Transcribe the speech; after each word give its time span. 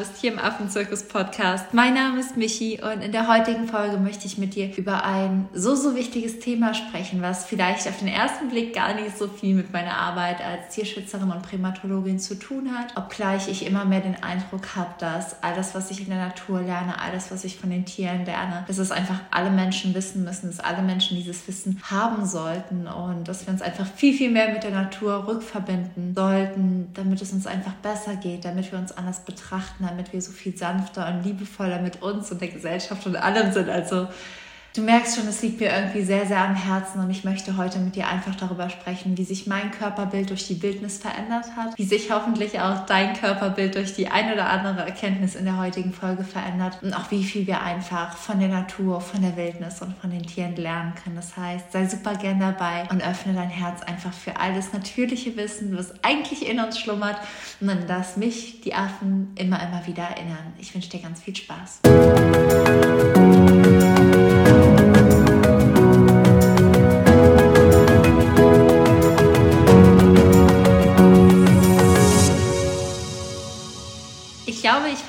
bist 0.00 0.16
hier 0.16 0.32
im 0.32 0.38
Affenzirkus 0.38 1.02
Podcast. 1.02 1.74
Mein 1.74 1.92
Name 1.92 2.20
ist 2.20 2.34
Michi 2.34 2.80
und 2.82 3.02
in 3.02 3.12
der 3.12 3.28
heutigen 3.28 3.68
Folge 3.68 3.98
möchte 3.98 4.26
ich 4.26 4.38
mit 4.38 4.54
dir 4.54 4.74
über 4.78 5.04
ein 5.04 5.46
so, 5.52 5.74
so 5.74 5.94
wichtiges 5.94 6.38
Thema 6.38 6.72
sprechen, 6.72 7.20
was 7.20 7.44
vielleicht 7.44 7.86
auf 7.86 7.98
den 7.98 8.08
ersten 8.08 8.48
Blick 8.48 8.74
gar 8.74 8.94
nicht 8.94 9.18
so 9.18 9.28
viel 9.28 9.54
mit 9.54 9.74
meiner 9.74 9.98
Arbeit 9.98 10.40
als 10.40 10.74
Tierschützerin 10.74 11.30
und 11.30 11.42
Primatologin 11.42 12.18
zu 12.18 12.38
tun 12.38 12.70
hat, 12.74 12.96
obgleich 12.96 13.48
ich 13.48 13.66
immer 13.66 13.84
mehr 13.84 14.00
den 14.00 14.22
Eindruck 14.22 14.74
habe, 14.74 14.88
dass 15.00 15.42
alles, 15.42 15.74
was 15.74 15.90
ich 15.90 16.00
in 16.00 16.08
der 16.08 16.28
Natur 16.28 16.62
lerne, 16.62 16.98
alles, 16.98 17.30
was 17.30 17.44
ich 17.44 17.58
von 17.58 17.68
den 17.68 17.84
Tieren 17.84 18.24
lerne, 18.24 18.64
dass 18.68 18.78
es 18.78 18.92
einfach 18.92 19.20
alle 19.30 19.50
Menschen 19.50 19.94
wissen 19.94 20.24
müssen, 20.24 20.46
dass 20.46 20.60
alle 20.60 20.80
Menschen 20.80 21.18
dieses 21.18 21.46
Wissen 21.46 21.78
haben 21.90 22.24
sollten 22.24 22.86
und 22.86 23.28
dass 23.28 23.46
wir 23.46 23.52
uns 23.52 23.60
einfach 23.60 23.86
viel, 23.86 24.16
viel 24.16 24.30
mehr 24.30 24.50
mit 24.50 24.62
der 24.62 24.70
Natur 24.70 25.26
rückverbinden 25.26 26.14
sollten, 26.14 26.88
damit 26.94 27.20
es 27.20 27.34
uns 27.34 27.46
einfach 27.46 27.74
besser 27.82 28.16
geht, 28.16 28.46
damit 28.46 28.72
wir 28.72 28.78
uns 28.78 28.92
anders 28.92 29.20
betrachten, 29.26 29.89
damit 29.90 30.12
wir 30.12 30.22
so 30.22 30.32
viel 30.32 30.56
sanfter 30.56 31.08
und 31.08 31.24
liebevoller 31.24 31.80
mit 31.80 32.02
uns 32.02 32.30
und 32.30 32.40
der 32.40 32.48
Gesellschaft 32.48 33.06
und 33.06 33.16
allem 33.16 33.52
sind. 33.52 33.68
Also 33.68 34.08
Du 34.72 34.82
merkst 34.82 35.16
schon, 35.16 35.26
es 35.26 35.42
liegt 35.42 35.58
mir 35.58 35.72
irgendwie 35.72 36.02
sehr, 36.02 36.26
sehr 36.26 36.44
am 36.44 36.54
Herzen 36.54 37.00
und 37.00 37.10
ich 37.10 37.24
möchte 37.24 37.56
heute 37.56 37.80
mit 37.80 37.96
dir 37.96 38.06
einfach 38.06 38.36
darüber 38.36 38.70
sprechen, 38.70 39.18
wie 39.18 39.24
sich 39.24 39.48
mein 39.48 39.72
Körperbild 39.72 40.30
durch 40.30 40.46
die 40.46 40.62
Wildnis 40.62 40.98
verändert 40.98 41.56
hat, 41.56 41.76
wie 41.76 41.84
sich 41.84 42.12
hoffentlich 42.12 42.60
auch 42.60 42.86
dein 42.86 43.14
Körperbild 43.14 43.74
durch 43.74 43.94
die 43.94 44.06
ein 44.06 44.32
oder 44.32 44.48
andere 44.48 44.86
Erkenntnis 44.86 45.34
in 45.34 45.44
der 45.44 45.58
heutigen 45.58 45.92
Folge 45.92 46.22
verändert 46.22 46.78
und 46.82 46.94
auch 46.94 47.10
wie 47.10 47.24
viel 47.24 47.48
wir 47.48 47.62
einfach 47.62 48.16
von 48.16 48.38
der 48.38 48.48
Natur, 48.48 49.00
von 49.00 49.22
der 49.22 49.36
Wildnis 49.36 49.82
und 49.82 49.96
von 49.98 50.10
den 50.10 50.22
Tieren 50.22 50.54
lernen 50.54 50.92
können. 51.02 51.16
Das 51.16 51.36
heißt, 51.36 51.72
sei 51.72 51.88
super 51.88 52.14
gern 52.14 52.38
dabei 52.38 52.86
und 52.92 53.02
öffne 53.02 53.34
dein 53.34 53.50
Herz 53.50 53.82
einfach 53.82 54.12
für 54.12 54.36
all 54.36 54.54
das 54.54 54.72
natürliche 54.72 55.36
Wissen, 55.36 55.76
was 55.76 55.92
eigentlich 56.04 56.48
in 56.48 56.60
uns 56.60 56.78
schlummert 56.78 57.16
und 57.60 57.66
dann 57.66 57.88
lass 57.88 58.16
mich, 58.16 58.60
die 58.60 58.74
Affen, 58.74 59.32
immer, 59.34 59.60
immer 59.60 59.84
wieder 59.88 60.04
erinnern. 60.04 60.52
Ich 60.60 60.72
wünsche 60.72 60.90
dir 60.90 61.00
ganz 61.00 61.20
viel 61.20 61.34
Spaß. 61.34 61.80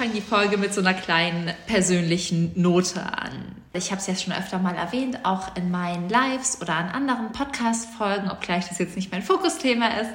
Glaube, 0.01 0.17
ich 0.17 0.23
fange 0.23 0.41
die 0.41 0.49
Folge 0.49 0.57
mit 0.57 0.73
so 0.73 0.81
einer 0.81 0.93
kleinen 0.93 1.53
persönlichen 1.67 2.51
Note 2.59 3.01
an. 3.01 3.55
Ich 3.73 3.91
habe 3.91 4.01
es 4.01 4.07
ja 4.07 4.15
schon 4.15 4.33
öfter 4.33 4.59
mal 4.59 4.75
erwähnt, 4.75 5.19
auch 5.23 5.55
in 5.55 5.71
meinen 5.71 6.09
Lives 6.09 6.61
oder 6.61 6.75
an 6.75 6.89
anderen 6.89 7.31
Podcast-Folgen, 7.31 8.29
obgleich 8.29 8.67
das 8.67 8.79
jetzt 8.79 8.95
nicht 8.95 9.11
mein 9.11 9.21
Fokusthema 9.21 9.87
ist, 10.01 10.11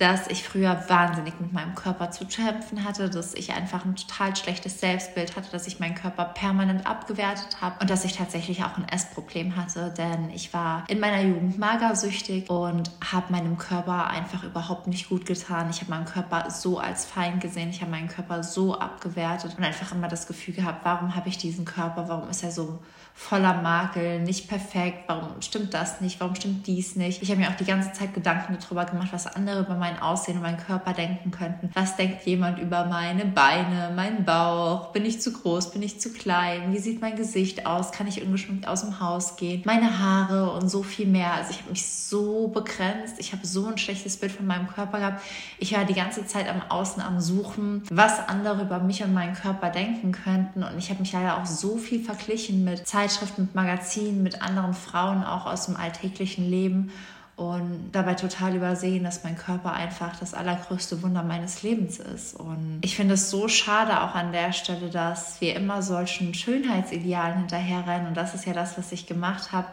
dass 0.00 0.28
ich 0.28 0.44
früher 0.44 0.82
wahnsinnig 0.88 1.38
mit 1.40 1.52
meinem 1.52 1.74
Körper 1.74 2.10
zu 2.10 2.24
kämpfen 2.24 2.84
hatte, 2.84 3.10
dass 3.10 3.34
ich 3.34 3.52
einfach 3.52 3.84
ein 3.84 3.96
total 3.96 4.34
schlechtes 4.34 4.80
Selbstbild 4.80 5.36
hatte, 5.36 5.50
dass 5.50 5.66
ich 5.66 5.78
meinen 5.78 5.94
Körper 5.94 6.24
permanent 6.24 6.86
abgewertet 6.86 7.60
habe 7.60 7.76
und 7.80 7.90
dass 7.90 8.06
ich 8.06 8.14
tatsächlich 8.16 8.64
auch 8.64 8.78
ein 8.78 8.88
Essproblem 8.88 9.56
hatte, 9.56 9.92
denn 9.96 10.30
ich 10.30 10.54
war 10.54 10.84
in 10.88 11.00
meiner 11.00 11.20
Jugend 11.20 11.58
magersüchtig 11.58 12.48
und 12.48 12.90
habe 13.12 13.30
meinem 13.30 13.58
Körper 13.58 14.06
einfach 14.06 14.42
überhaupt 14.42 14.86
nicht 14.86 15.10
gut 15.10 15.26
getan. 15.26 15.68
Ich 15.68 15.82
habe 15.82 15.90
meinen 15.90 16.06
Körper 16.06 16.50
so 16.50 16.78
als 16.78 17.04
Feind 17.04 17.42
gesehen, 17.42 17.68
ich 17.68 17.82
habe 17.82 17.90
meinen 17.90 18.08
Körper 18.08 18.42
so 18.42 18.78
abgewertet 18.78 19.54
und 19.58 19.64
einfach 19.64 19.92
immer 19.92 20.08
das 20.08 20.26
Gefühl 20.26 20.54
gehabt, 20.54 20.82
warum 20.82 21.14
habe 21.14 21.28
ich 21.28 21.36
diesen 21.36 21.66
Körper, 21.66 22.08
warum 22.08 22.30
ist 22.30 22.42
er 22.42 22.52
so 22.52 22.78
voller 23.14 23.60
Makel, 23.60 24.20
nicht 24.20 24.48
perfekt, 24.48 25.04
warum 25.06 25.40
stimmt 25.40 25.74
das 25.74 26.00
nicht, 26.00 26.18
warum 26.20 26.34
stimmt 26.34 26.66
dies 26.66 26.96
nicht. 26.96 27.22
Ich 27.22 27.30
habe 27.30 27.40
mir 27.40 27.48
auch 27.48 27.56
die 27.56 27.64
ganze 27.64 27.92
Zeit 27.92 28.14
Gedanken 28.14 28.56
darüber 28.60 28.84
gemacht, 28.86 29.08
was 29.12 29.26
andere 29.26 29.60
über 29.60 29.74
mein 29.74 30.00
Aussehen 30.00 30.36
und 30.36 30.42
meinen 30.42 30.56
Körper 30.56 30.92
denken 30.92 31.30
könnten. 31.30 31.70
Was 31.74 31.96
denkt 31.96 32.26
jemand 32.26 32.58
über 32.58 32.86
meine 32.86 33.26
Beine, 33.26 33.92
meinen 33.94 34.24
Bauch? 34.24 34.92
Bin 34.92 35.04
ich 35.04 35.20
zu 35.20 35.32
groß, 35.32 35.70
bin 35.70 35.82
ich 35.82 36.00
zu 36.00 36.12
klein? 36.12 36.72
Wie 36.72 36.78
sieht 36.78 37.00
mein 37.00 37.14
Gesicht 37.14 37.66
aus? 37.66 37.92
Kann 37.92 38.06
ich 38.06 38.22
ungeschminkt 38.22 38.66
aus 38.66 38.80
dem 38.80 39.00
Haus 39.00 39.36
gehen? 39.36 39.62
Meine 39.64 39.98
Haare 39.98 40.52
und 40.52 40.68
so 40.68 40.82
viel 40.82 41.06
mehr. 41.06 41.34
Also 41.34 41.50
ich 41.50 41.58
habe 41.60 41.70
mich 41.70 41.86
so 41.86 42.48
begrenzt. 42.48 43.16
Ich 43.18 43.32
habe 43.32 43.46
so 43.46 43.66
ein 43.66 43.78
schlechtes 43.78 44.16
Bild 44.16 44.32
von 44.32 44.46
meinem 44.46 44.66
Körper 44.66 44.98
gehabt. 44.98 45.22
Ich 45.58 45.76
war 45.76 45.84
die 45.84 45.94
ganze 45.94 46.26
Zeit 46.26 46.48
am 46.48 46.62
Außen 46.68 47.02
am 47.02 47.20
Suchen, 47.20 47.82
was 47.90 48.28
andere 48.28 48.62
über 48.62 48.78
mich 48.80 49.04
und 49.04 49.12
meinen 49.12 49.34
Körper 49.34 49.68
denken 49.70 50.12
könnten. 50.12 50.62
Und 50.62 50.78
ich 50.78 50.90
habe 50.90 51.00
mich 51.00 51.12
leider 51.12 51.38
auch 51.38 51.46
so 51.46 51.76
viel 51.76 52.02
verglichen 52.02 52.64
mit 52.64 52.86
Zeit 52.88 52.99
Zeitschriften, 53.00 53.42
mit 53.42 53.54
Magazinen, 53.54 54.22
mit 54.22 54.42
anderen 54.42 54.74
Frauen 54.74 55.24
auch 55.24 55.46
aus 55.46 55.66
dem 55.66 55.76
alltäglichen 55.76 56.48
Leben 56.48 56.92
und 57.36 57.88
dabei 57.92 58.12
total 58.12 58.54
übersehen, 58.54 59.04
dass 59.04 59.24
mein 59.24 59.38
Körper 59.38 59.72
einfach 59.72 60.14
das 60.20 60.34
allergrößte 60.34 61.02
Wunder 61.02 61.22
meines 61.22 61.62
Lebens 61.62 61.98
ist. 61.98 62.34
Und 62.38 62.80
ich 62.82 62.96
finde 62.96 63.14
es 63.14 63.30
so 63.30 63.48
schade 63.48 64.02
auch 64.02 64.14
an 64.14 64.32
der 64.32 64.52
Stelle, 64.52 64.90
dass 64.90 65.40
wir 65.40 65.56
immer 65.56 65.80
solchen 65.80 66.34
Schönheitsidealen 66.34 67.38
hinterherrennen. 67.38 68.08
Und 68.08 68.16
das 68.18 68.34
ist 68.34 68.44
ja 68.44 68.52
das, 68.52 68.76
was 68.76 68.92
ich 68.92 69.06
gemacht 69.06 69.52
habe 69.52 69.68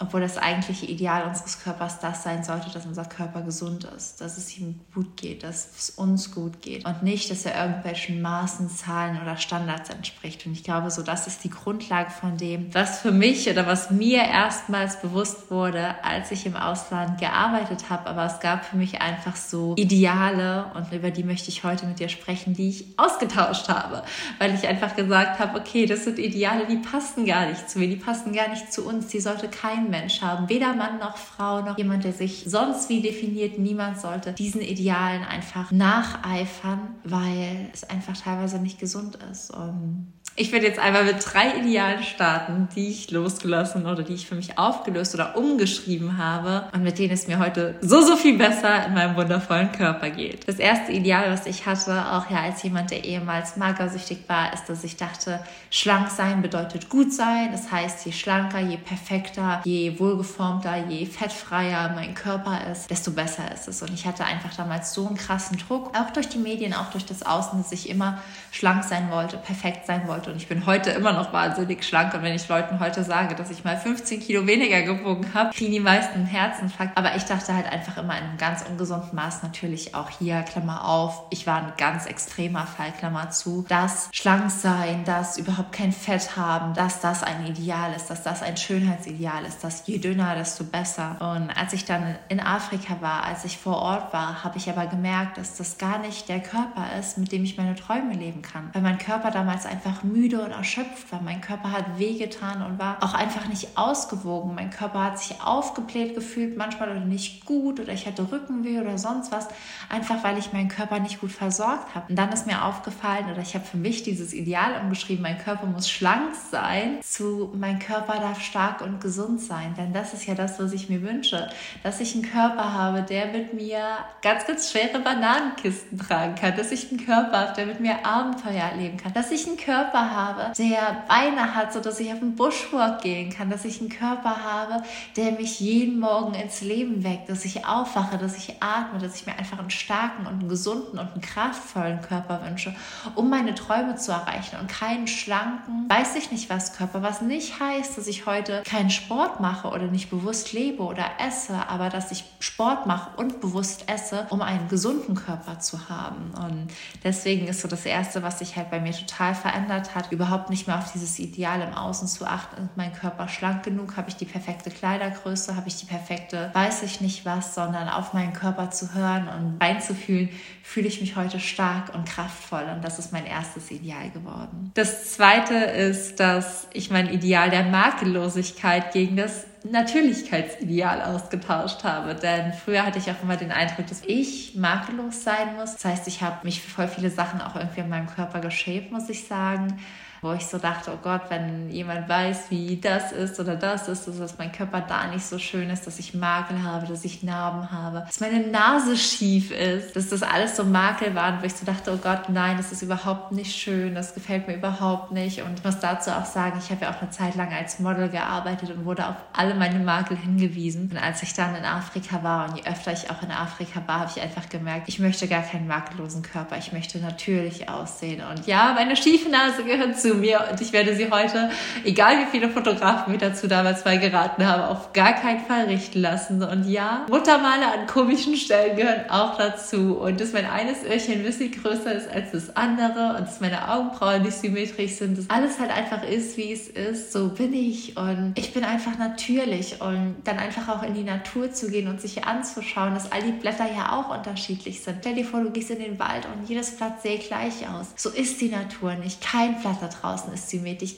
obwohl 0.00 0.22
das 0.22 0.38
eigentliche 0.38 0.86
Ideal 0.86 1.28
unseres 1.28 1.62
Körpers 1.62 2.00
das 2.00 2.22
sein 2.22 2.42
sollte, 2.42 2.70
dass 2.70 2.86
unser 2.86 3.04
Körper 3.04 3.42
gesund 3.42 3.84
ist, 3.84 4.22
dass 4.22 4.38
es 4.38 4.56
ihm 4.56 4.80
gut 4.94 5.18
geht, 5.18 5.42
dass 5.42 5.68
es 5.76 5.90
uns 5.90 6.32
gut 6.32 6.62
geht 6.62 6.86
und 6.86 7.02
nicht, 7.02 7.30
dass 7.30 7.44
er 7.44 7.66
irgendwelchen 7.66 8.22
Maßen, 8.22 8.70
Zahlen 8.70 9.20
oder 9.20 9.36
Standards 9.36 9.90
entspricht. 9.90 10.46
Und 10.46 10.52
ich 10.52 10.64
glaube, 10.64 10.90
so 10.90 11.02
das 11.02 11.26
ist 11.26 11.44
die 11.44 11.50
Grundlage 11.50 12.10
von 12.10 12.38
dem, 12.38 12.74
was 12.74 13.00
für 13.00 13.12
mich 13.12 13.50
oder 13.50 13.66
was 13.66 13.90
mir 13.90 14.22
erstmals 14.22 15.00
bewusst 15.02 15.50
wurde, 15.50 15.94
als 16.02 16.30
ich 16.30 16.46
im 16.46 16.56
Ausland 16.56 17.20
gearbeitet 17.20 17.90
habe. 17.90 18.08
Aber 18.08 18.24
es 18.24 18.40
gab 18.40 18.64
für 18.64 18.78
mich 18.78 19.02
einfach 19.02 19.36
so 19.36 19.74
Ideale 19.76 20.70
und 20.74 20.90
über 20.92 21.10
die 21.10 21.24
möchte 21.24 21.50
ich 21.50 21.62
heute 21.62 21.84
mit 21.84 21.98
dir 21.98 22.08
sprechen, 22.08 22.54
die 22.54 22.70
ich 22.70 22.86
ausgetauscht 22.96 23.68
habe, 23.68 24.02
weil 24.38 24.54
ich 24.54 24.66
einfach 24.66 24.96
gesagt 24.96 25.38
habe, 25.40 25.60
okay, 25.60 25.84
das 25.84 26.04
sind 26.04 26.18
Ideale, 26.18 26.66
die 26.66 26.78
passen 26.78 27.26
gar 27.26 27.46
nicht 27.46 27.68
zu 27.68 27.78
mir, 27.78 27.88
die 27.88 27.96
passen 27.96 28.32
gar 28.32 28.48
nicht 28.48 28.72
zu 28.72 28.86
uns, 28.86 29.08
die 29.08 29.20
sollte 29.20 29.48
kein 29.48 29.89
Mensch 29.90 30.22
haben. 30.22 30.48
Weder 30.48 30.74
Mann 30.74 30.98
noch 30.98 31.16
Frau 31.16 31.60
noch 31.62 31.76
jemand, 31.76 32.04
der 32.04 32.12
sich 32.12 32.44
sonst 32.46 32.88
wie 32.88 33.02
definiert. 33.02 33.58
Niemand 33.58 34.00
sollte 34.00 34.32
diesen 34.32 34.60
Idealen 34.60 35.24
einfach 35.24 35.70
nacheifern, 35.70 36.94
weil 37.04 37.70
es 37.72 37.84
einfach 37.84 38.16
teilweise 38.16 38.58
nicht 38.58 38.78
gesund 38.78 39.18
ist. 39.30 39.50
Und 39.50 40.12
ich 40.36 40.52
werde 40.52 40.66
jetzt 40.66 40.78
einmal 40.78 41.04
mit 41.04 41.16
drei 41.20 41.58
Idealen 41.58 42.02
starten, 42.02 42.68
die 42.74 42.88
ich 42.88 43.10
losgelassen 43.10 43.86
oder 43.86 44.02
die 44.02 44.14
ich 44.14 44.26
für 44.26 44.36
mich 44.36 44.58
aufgelöst 44.58 45.14
oder 45.14 45.36
umgeschrieben 45.36 46.18
habe 46.18 46.68
und 46.72 46.82
mit 46.82 46.98
denen 46.98 47.12
es 47.12 47.26
mir 47.26 47.38
heute 47.38 47.74
so, 47.80 48.00
so 48.00 48.16
viel 48.16 48.38
besser 48.38 48.86
in 48.86 48.94
meinem 48.94 49.16
wundervollen 49.16 49.72
Körper 49.72 50.08
geht. 50.10 50.48
Das 50.48 50.56
erste 50.56 50.92
Ideal, 50.92 51.30
was 51.30 51.46
ich 51.46 51.66
hatte, 51.66 52.12
auch 52.12 52.30
ja 52.30 52.42
als 52.42 52.62
jemand, 52.62 52.90
der 52.90 53.04
ehemals 53.04 53.56
magersüchtig 53.56 54.18
war, 54.28 54.52
ist, 54.54 54.66
dass 54.68 54.84
ich 54.84 54.96
dachte, 54.96 55.40
schlank 55.68 56.08
sein 56.10 56.42
bedeutet 56.42 56.88
gut 56.88 57.12
sein. 57.12 57.48
Das 57.50 57.70
heißt, 57.70 58.06
je 58.06 58.12
schlanker, 58.12 58.60
je 58.60 58.76
perfekter, 58.76 59.60
je 59.64 59.98
wohlgeformter, 59.98 60.86
je 60.88 61.06
fettfreier 61.06 61.92
mein 61.94 62.14
Körper 62.14 62.70
ist, 62.70 62.90
desto 62.90 63.10
besser 63.10 63.52
ist 63.52 63.68
es. 63.68 63.82
Und 63.82 63.92
ich 63.92 64.06
hatte 64.06 64.24
einfach 64.24 64.54
damals 64.54 64.94
so 64.94 65.06
einen 65.06 65.16
krassen 65.16 65.58
Druck, 65.58 65.96
auch 65.98 66.10
durch 66.12 66.28
die 66.28 66.38
Medien, 66.38 66.72
auch 66.72 66.90
durch 66.92 67.04
das 67.04 67.24
Außen, 67.24 67.62
dass 67.62 67.72
ich 67.72 67.90
immer 67.90 68.22
schlank 68.52 68.84
sein 68.84 69.10
wollte, 69.10 69.36
perfekt 69.36 69.86
sein 69.86 70.06
wollte 70.06 70.19
und 70.26 70.36
ich 70.36 70.48
bin 70.48 70.66
heute 70.66 70.90
immer 70.90 71.12
noch 71.12 71.32
wahnsinnig 71.32 71.84
schlank. 71.84 72.14
Und 72.14 72.22
wenn 72.22 72.34
ich 72.34 72.48
Leuten 72.48 72.80
heute 72.80 73.04
sage, 73.04 73.34
dass 73.34 73.50
ich 73.50 73.64
mal 73.64 73.76
15 73.76 74.20
Kilo 74.20 74.46
weniger 74.46 74.82
gewogen 74.82 75.26
habe, 75.34 75.50
kriegen 75.54 75.72
die 75.72 75.80
meisten 75.80 76.24
Herzinfarkt. 76.24 76.96
Aber 76.96 77.14
ich 77.16 77.24
dachte 77.24 77.54
halt 77.54 77.70
einfach 77.70 77.96
immer 77.98 78.16
in 78.16 78.24
einem 78.24 78.38
ganz 78.38 78.64
ungesunden 78.68 79.14
Maß 79.14 79.42
natürlich 79.42 79.94
auch 79.94 80.10
hier, 80.10 80.42
Klammer 80.42 80.84
auf, 80.84 81.24
ich 81.30 81.46
war 81.46 81.58
ein 81.58 81.72
ganz 81.76 82.06
extremer 82.06 82.66
Fall, 82.66 82.92
Klammer 82.98 83.30
zu, 83.30 83.64
dass 83.68 84.08
schlank 84.12 84.50
sein, 84.50 85.04
dass 85.04 85.38
überhaupt 85.38 85.72
kein 85.72 85.92
Fett 85.92 86.36
haben, 86.36 86.74
dass 86.74 87.00
das 87.00 87.22
ein 87.22 87.46
Ideal 87.46 87.92
ist, 87.94 88.10
dass 88.10 88.22
das 88.22 88.42
ein 88.42 88.56
Schönheitsideal 88.56 89.44
ist, 89.44 89.62
dass 89.64 89.86
je 89.86 89.98
dünner, 89.98 90.34
desto 90.34 90.64
besser. 90.64 91.16
Und 91.20 91.50
als 91.50 91.72
ich 91.72 91.84
dann 91.84 92.16
in 92.28 92.40
Afrika 92.40 93.00
war, 93.00 93.24
als 93.24 93.44
ich 93.44 93.58
vor 93.58 93.76
Ort 93.76 94.12
war, 94.12 94.44
habe 94.44 94.58
ich 94.58 94.68
aber 94.68 94.86
gemerkt, 94.86 95.38
dass 95.38 95.56
das 95.56 95.78
gar 95.78 95.98
nicht 95.98 96.28
der 96.28 96.40
Körper 96.40 96.86
ist, 96.98 97.18
mit 97.18 97.32
dem 97.32 97.44
ich 97.44 97.56
meine 97.56 97.74
Träume 97.74 98.14
leben 98.14 98.42
kann. 98.42 98.70
Weil 98.72 98.82
mein 98.82 98.98
Körper 98.98 99.30
damals 99.30 99.66
einfach 99.66 100.02
müde 100.12 100.42
und 100.42 100.50
erschöpft 100.50 101.10
war. 101.12 101.20
Mein 101.20 101.40
Körper 101.40 101.72
hat 101.72 101.98
wehgetan 101.98 102.62
und 102.62 102.78
war 102.78 103.02
auch 103.02 103.14
einfach 103.14 103.48
nicht 103.48 103.76
ausgewogen. 103.76 104.54
Mein 104.54 104.70
Körper 104.70 105.04
hat 105.04 105.18
sich 105.18 105.40
aufgebläht 105.42 106.14
gefühlt, 106.14 106.56
manchmal 106.56 106.90
oder 106.90 107.00
nicht 107.00 107.44
gut 107.44 107.80
oder 107.80 107.92
ich 107.92 108.06
hatte 108.06 108.30
Rückenweh 108.30 108.80
oder 108.80 108.98
sonst 108.98 109.32
was, 109.32 109.48
einfach 109.88 110.22
weil 110.24 110.38
ich 110.38 110.52
meinen 110.52 110.68
Körper 110.68 110.98
nicht 111.00 111.20
gut 111.20 111.32
versorgt 111.32 111.94
habe. 111.94 112.06
Und 112.08 112.16
dann 112.16 112.32
ist 112.32 112.46
mir 112.46 112.64
aufgefallen 112.64 113.30
oder 113.30 113.42
ich 113.42 113.54
habe 113.54 113.64
für 113.64 113.76
mich 113.76 114.02
dieses 114.02 114.32
Ideal 114.32 114.80
umgeschrieben, 114.82 115.22
mein 115.22 115.38
Körper 115.38 115.66
muss 115.66 115.88
schlank 115.88 116.34
sein, 116.50 116.98
zu 117.02 117.52
mein 117.54 117.78
Körper 117.78 118.14
darf 118.20 118.40
stark 118.40 118.80
und 118.80 119.00
gesund 119.00 119.40
sein. 119.40 119.74
Denn 119.76 119.92
das 119.92 120.14
ist 120.14 120.26
ja 120.26 120.34
das, 120.34 120.58
was 120.58 120.72
ich 120.72 120.88
mir 120.88 121.02
wünsche, 121.02 121.48
dass 121.82 122.00
ich 122.00 122.14
einen 122.14 122.24
Körper 122.24 122.72
habe, 122.72 123.02
der 123.02 123.26
mit 123.26 123.54
mir 123.54 123.80
ganz, 124.22 124.46
ganz 124.46 124.70
schwere 124.70 125.00
Bananenkisten 125.00 125.98
tragen 125.98 126.34
kann, 126.34 126.56
dass 126.56 126.72
ich 126.72 126.90
einen 126.90 127.04
Körper 127.04 127.38
habe, 127.38 127.52
der 127.54 127.66
mit 127.66 127.80
mir 127.80 128.04
Abenteuer 128.04 128.70
erleben 128.70 128.96
kann, 128.96 129.12
dass 129.12 129.30
ich 129.30 129.46
einen 129.46 129.56
Körper 129.56 129.99
Körper 130.00 130.14
habe, 130.14 130.52
der 130.56 131.04
Beine 131.08 131.54
hat, 131.54 131.72
sodass 131.72 132.00
ich 132.00 132.12
auf 132.12 132.18
den 132.20 132.34
Bushwalk 132.36 133.02
gehen 133.02 133.30
kann, 133.30 133.50
dass 133.50 133.64
ich 133.64 133.80
einen 133.80 133.90
Körper 133.90 134.42
habe, 134.42 134.82
der 135.16 135.32
mich 135.32 135.60
jeden 135.60 136.00
Morgen 136.00 136.34
ins 136.34 136.60
Leben 136.60 137.04
weckt, 137.04 137.28
dass 137.28 137.44
ich 137.44 137.66
aufwache, 137.66 138.18
dass 138.18 138.36
ich 138.36 138.62
atme, 138.62 138.98
dass 138.98 139.14
ich 139.16 139.26
mir 139.26 139.36
einfach 139.36 139.58
einen 139.58 139.70
starken 139.70 140.26
und 140.26 140.40
einen 140.40 140.48
gesunden 140.48 140.98
und 140.98 141.12
einen 141.12 141.20
kraftvollen 141.20 142.00
Körper 142.00 142.42
wünsche, 142.44 142.74
um 143.14 143.30
meine 143.30 143.54
Träume 143.54 143.96
zu 143.96 144.12
erreichen 144.12 144.56
und 144.60 144.68
keinen 144.68 145.06
schlanken, 145.06 145.88
weiß 145.88 146.16
ich 146.16 146.30
nicht 146.30 146.50
was 146.50 146.76
Körper, 146.76 147.02
was 147.02 147.20
nicht 147.20 147.60
heißt, 147.60 147.98
dass 147.98 148.06
ich 148.06 148.26
heute 148.26 148.62
keinen 148.64 148.90
Sport 148.90 149.40
mache 149.40 149.68
oder 149.68 149.86
nicht 149.86 150.10
bewusst 150.10 150.52
lebe 150.52 150.82
oder 150.82 151.04
esse, 151.26 151.68
aber 151.68 151.88
dass 151.88 152.10
ich 152.10 152.24
Sport 152.38 152.86
mache 152.86 153.10
und 153.16 153.40
bewusst 153.40 153.84
esse, 153.88 154.26
um 154.30 154.42
einen 154.42 154.68
gesunden 154.68 155.14
Körper 155.14 155.58
zu 155.58 155.88
haben. 155.88 156.32
Und 156.36 156.68
deswegen 157.04 157.46
ist 157.48 157.60
so 157.60 157.68
das 157.68 157.84
Erste, 157.84 158.22
was 158.22 158.38
sich 158.38 158.56
halt 158.56 158.70
bei 158.70 158.80
mir 158.80 158.92
total 158.92 159.34
verändert 159.34 159.89
hat, 159.94 160.12
überhaupt 160.12 160.50
nicht 160.50 160.66
mehr 160.66 160.78
auf 160.78 160.92
dieses 160.92 161.18
Ideal 161.18 161.60
im 161.60 161.74
Außen 161.74 162.08
zu 162.08 162.26
achten. 162.26 162.64
Ist 162.64 162.76
mein 162.76 162.92
Körper 162.92 163.28
schlank 163.28 163.62
genug? 163.62 163.96
Habe 163.96 164.08
ich 164.08 164.16
die 164.16 164.24
perfekte 164.24 164.70
Kleidergröße? 164.70 165.56
Habe 165.56 165.68
ich 165.68 165.76
die 165.76 165.86
perfekte, 165.86 166.50
weiß 166.52 166.82
ich 166.82 167.00
nicht 167.00 167.24
was, 167.24 167.54
sondern 167.54 167.88
auf 167.88 168.12
meinen 168.12 168.32
Körper 168.32 168.70
zu 168.70 168.94
hören 168.94 169.28
und 169.28 169.60
reinzufühlen, 169.60 170.30
fühle 170.62 170.88
ich 170.88 171.00
mich 171.00 171.16
heute 171.16 171.40
stark 171.40 171.94
und 171.94 172.06
kraftvoll. 172.06 172.64
Und 172.74 172.82
das 172.84 172.98
ist 172.98 173.12
mein 173.12 173.26
erstes 173.26 173.70
Ideal 173.70 174.10
geworden. 174.10 174.70
Das 174.74 175.12
zweite 175.12 175.54
ist, 175.54 176.20
dass 176.20 176.68
ich 176.72 176.90
mein 176.90 177.08
Ideal 177.08 177.50
der 177.50 177.64
Makellosigkeit 177.64 178.92
gegen 178.92 179.16
das 179.16 179.44
Natürlichkeitsideal 179.64 181.02
ausgetauscht 181.02 181.84
habe. 181.84 182.14
Denn 182.14 182.52
früher 182.52 182.84
hatte 182.86 182.98
ich 182.98 183.10
auch 183.10 183.22
immer 183.22 183.36
den 183.36 183.52
Eindruck, 183.52 183.86
dass 183.86 184.02
ich 184.06 184.54
makellos 184.54 185.24
sein 185.24 185.56
muss. 185.56 185.74
Das 185.74 185.84
heißt, 185.84 186.08
ich 186.08 186.22
habe 186.22 186.44
mich 186.44 186.62
für 186.62 186.70
voll 186.70 186.88
viele 186.88 187.10
Sachen 187.10 187.40
auch 187.40 187.56
irgendwie 187.56 187.80
in 187.80 187.88
meinem 187.88 188.06
Körper 188.06 188.40
geschämt, 188.40 188.90
muss 188.90 189.08
ich 189.08 189.26
sagen 189.26 189.78
wo 190.22 190.32
ich 190.32 190.46
so 190.46 190.58
dachte, 190.58 190.92
oh 190.92 190.98
Gott, 191.02 191.22
wenn 191.28 191.70
jemand 191.70 192.08
weiß, 192.08 192.50
wie 192.50 192.78
das 192.78 193.12
ist 193.12 193.40
oder 193.40 193.56
das 193.56 193.88
ist, 193.88 194.06
dass 194.06 194.38
mein 194.38 194.52
Körper 194.52 194.82
da 194.82 195.06
nicht 195.06 195.24
so 195.24 195.38
schön 195.38 195.70
ist, 195.70 195.86
dass 195.86 195.98
ich 195.98 196.14
Makel 196.14 196.62
habe, 196.62 196.86
dass 196.86 197.04
ich 197.04 197.22
Narben 197.22 197.70
habe, 197.70 198.04
dass 198.06 198.20
meine 198.20 198.46
Nase 198.46 198.96
schief 198.96 199.50
ist, 199.50 199.96
dass 199.96 200.10
das 200.10 200.22
alles 200.22 200.56
so 200.56 200.64
Makel 200.64 201.14
waren, 201.14 201.40
wo 201.40 201.46
ich 201.46 201.54
so 201.54 201.64
dachte, 201.64 201.92
oh 201.92 201.96
Gott, 201.96 202.28
nein, 202.28 202.58
das 202.58 202.70
ist 202.70 202.82
überhaupt 202.82 203.32
nicht 203.32 203.56
schön, 203.56 203.94
das 203.94 204.14
gefällt 204.14 204.46
mir 204.46 204.56
überhaupt 204.56 205.12
nicht. 205.12 205.42
Und 205.42 205.58
ich 205.58 205.64
muss 205.64 205.78
dazu 205.80 206.10
auch 206.10 206.26
sagen, 206.26 206.60
ich 206.62 206.70
habe 206.70 206.84
ja 206.84 206.90
auch 206.90 207.00
eine 207.00 207.10
Zeit 207.10 207.34
lang 207.36 207.52
als 207.52 207.78
Model 207.78 208.08
gearbeitet 208.10 208.70
und 208.70 208.84
wurde 208.84 209.08
auf 209.08 209.16
alle 209.32 209.54
meine 209.54 209.78
Makel 209.78 210.16
hingewiesen. 210.18 210.90
Und 210.90 211.02
als 211.02 211.22
ich 211.22 211.32
dann 211.32 211.54
in 211.54 211.64
Afrika 211.64 212.22
war 212.22 212.48
und 212.48 212.58
je 212.58 212.70
öfter 212.70 212.92
ich 212.92 213.10
auch 213.10 213.22
in 213.22 213.30
Afrika 213.30 213.82
war, 213.86 214.00
habe 214.00 214.12
ich 214.14 214.22
einfach 214.22 214.48
gemerkt, 214.50 214.88
ich 214.88 214.98
möchte 214.98 215.28
gar 215.28 215.42
keinen 215.42 215.66
makellosen 215.66 216.22
Körper, 216.22 216.58
ich 216.58 216.72
möchte 216.72 216.98
natürlich 216.98 217.68
aussehen. 217.70 218.22
Und 218.30 218.46
ja, 218.46 218.72
meine 218.74 218.96
schiefe 218.96 219.30
Nase 219.30 219.64
gehört 219.64 219.98
zu 219.98 220.09
zu 220.10 220.16
mir 220.16 220.44
und 220.50 220.60
ich 220.60 220.72
werde 220.72 220.94
sie 220.94 221.10
heute, 221.10 221.50
egal 221.84 222.18
wie 222.18 222.30
viele 222.30 222.48
Fotografen 222.48 223.12
mir 223.12 223.18
dazu 223.18 223.46
damals 223.46 223.84
mal 223.84 223.98
geraten 223.98 224.44
haben, 224.44 224.62
auf 224.62 224.92
gar 224.92 225.12
keinen 225.12 225.40
Fall 225.40 225.66
richten 225.66 226.00
lassen. 226.00 226.42
Und 226.42 226.68
ja, 226.68 227.06
Muttermale 227.08 227.66
an 227.66 227.86
komischen 227.86 228.34
Stellen 228.36 228.76
gehören 228.76 229.08
auch 229.08 229.36
dazu. 229.38 229.98
Und 229.98 230.20
dass 230.20 230.32
mein 230.32 230.46
eines 230.46 230.84
Öhrchen 230.84 231.14
ein 231.14 231.22
bisschen 231.22 231.52
größer 231.52 231.92
ist 231.92 232.10
als 232.10 232.32
das 232.32 232.56
andere 232.56 233.16
und 233.18 233.28
dass 233.28 233.40
meine 233.40 233.72
Augenbrauen 233.72 234.22
nicht 234.22 234.36
symmetrisch 234.36 234.92
sind, 234.92 235.18
dass 235.18 235.30
alles 235.30 235.58
halt 235.60 235.70
einfach 235.70 236.02
ist, 236.02 236.36
wie 236.36 236.52
es 236.52 236.68
ist. 236.68 237.12
So 237.12 237.28
bin 237.28 237.54
ich 237.54 237.96
und 237.96 238.32
ich 238.36 238.52
bin 238.52 238.64
einfach 238.64 238.98
natürlich 238.98 239.80
und 239.80 240.16
dann 240.24 240.38
einfach 240.38 240.68
auch 240.68 240.82
in 240.82 240.94
die 240.94 241.04
Natur 241.04 241.52
zu 241.52 241.70
gehen 241.70 241.88
und 241.88 242.00
sich 242.00 242.24
anzuschauen, 242.24 242.94
dass 242.94 243.12
all 243.12 243.22
die 243.22 243.32
Blätter 243.32 243.66
ja 243.66 243.92
auch 243.92 244.16
unterschiedlich 244.16 244.82
sind. 244.82 244.98
Stell 245.00 245.14
dir 245.14 245.24
vor, 245.24 245.40
du 245.40 245.50
gehst 245.50 245.70
in 245.70 245.78
den 245.78 245.98
Wald 245.98 246.26
und 246.26 246.48
jedes 246.48 246.72
Blatt 246.72 247.02
sähe 247.02 247.18
gleich 247.18 247.68
aus. 247.68 247.86
So 247.96 248.10
ist 248.10 248.40
die 248.40 248.48
Natur 248.48 248.94
nicht. 248.94 249.20
Kein 249.20 249.60
Blatt 249.60 249.76
da 249.80 249.88
draußen 250.00 250.32
ist. 250.32 250.50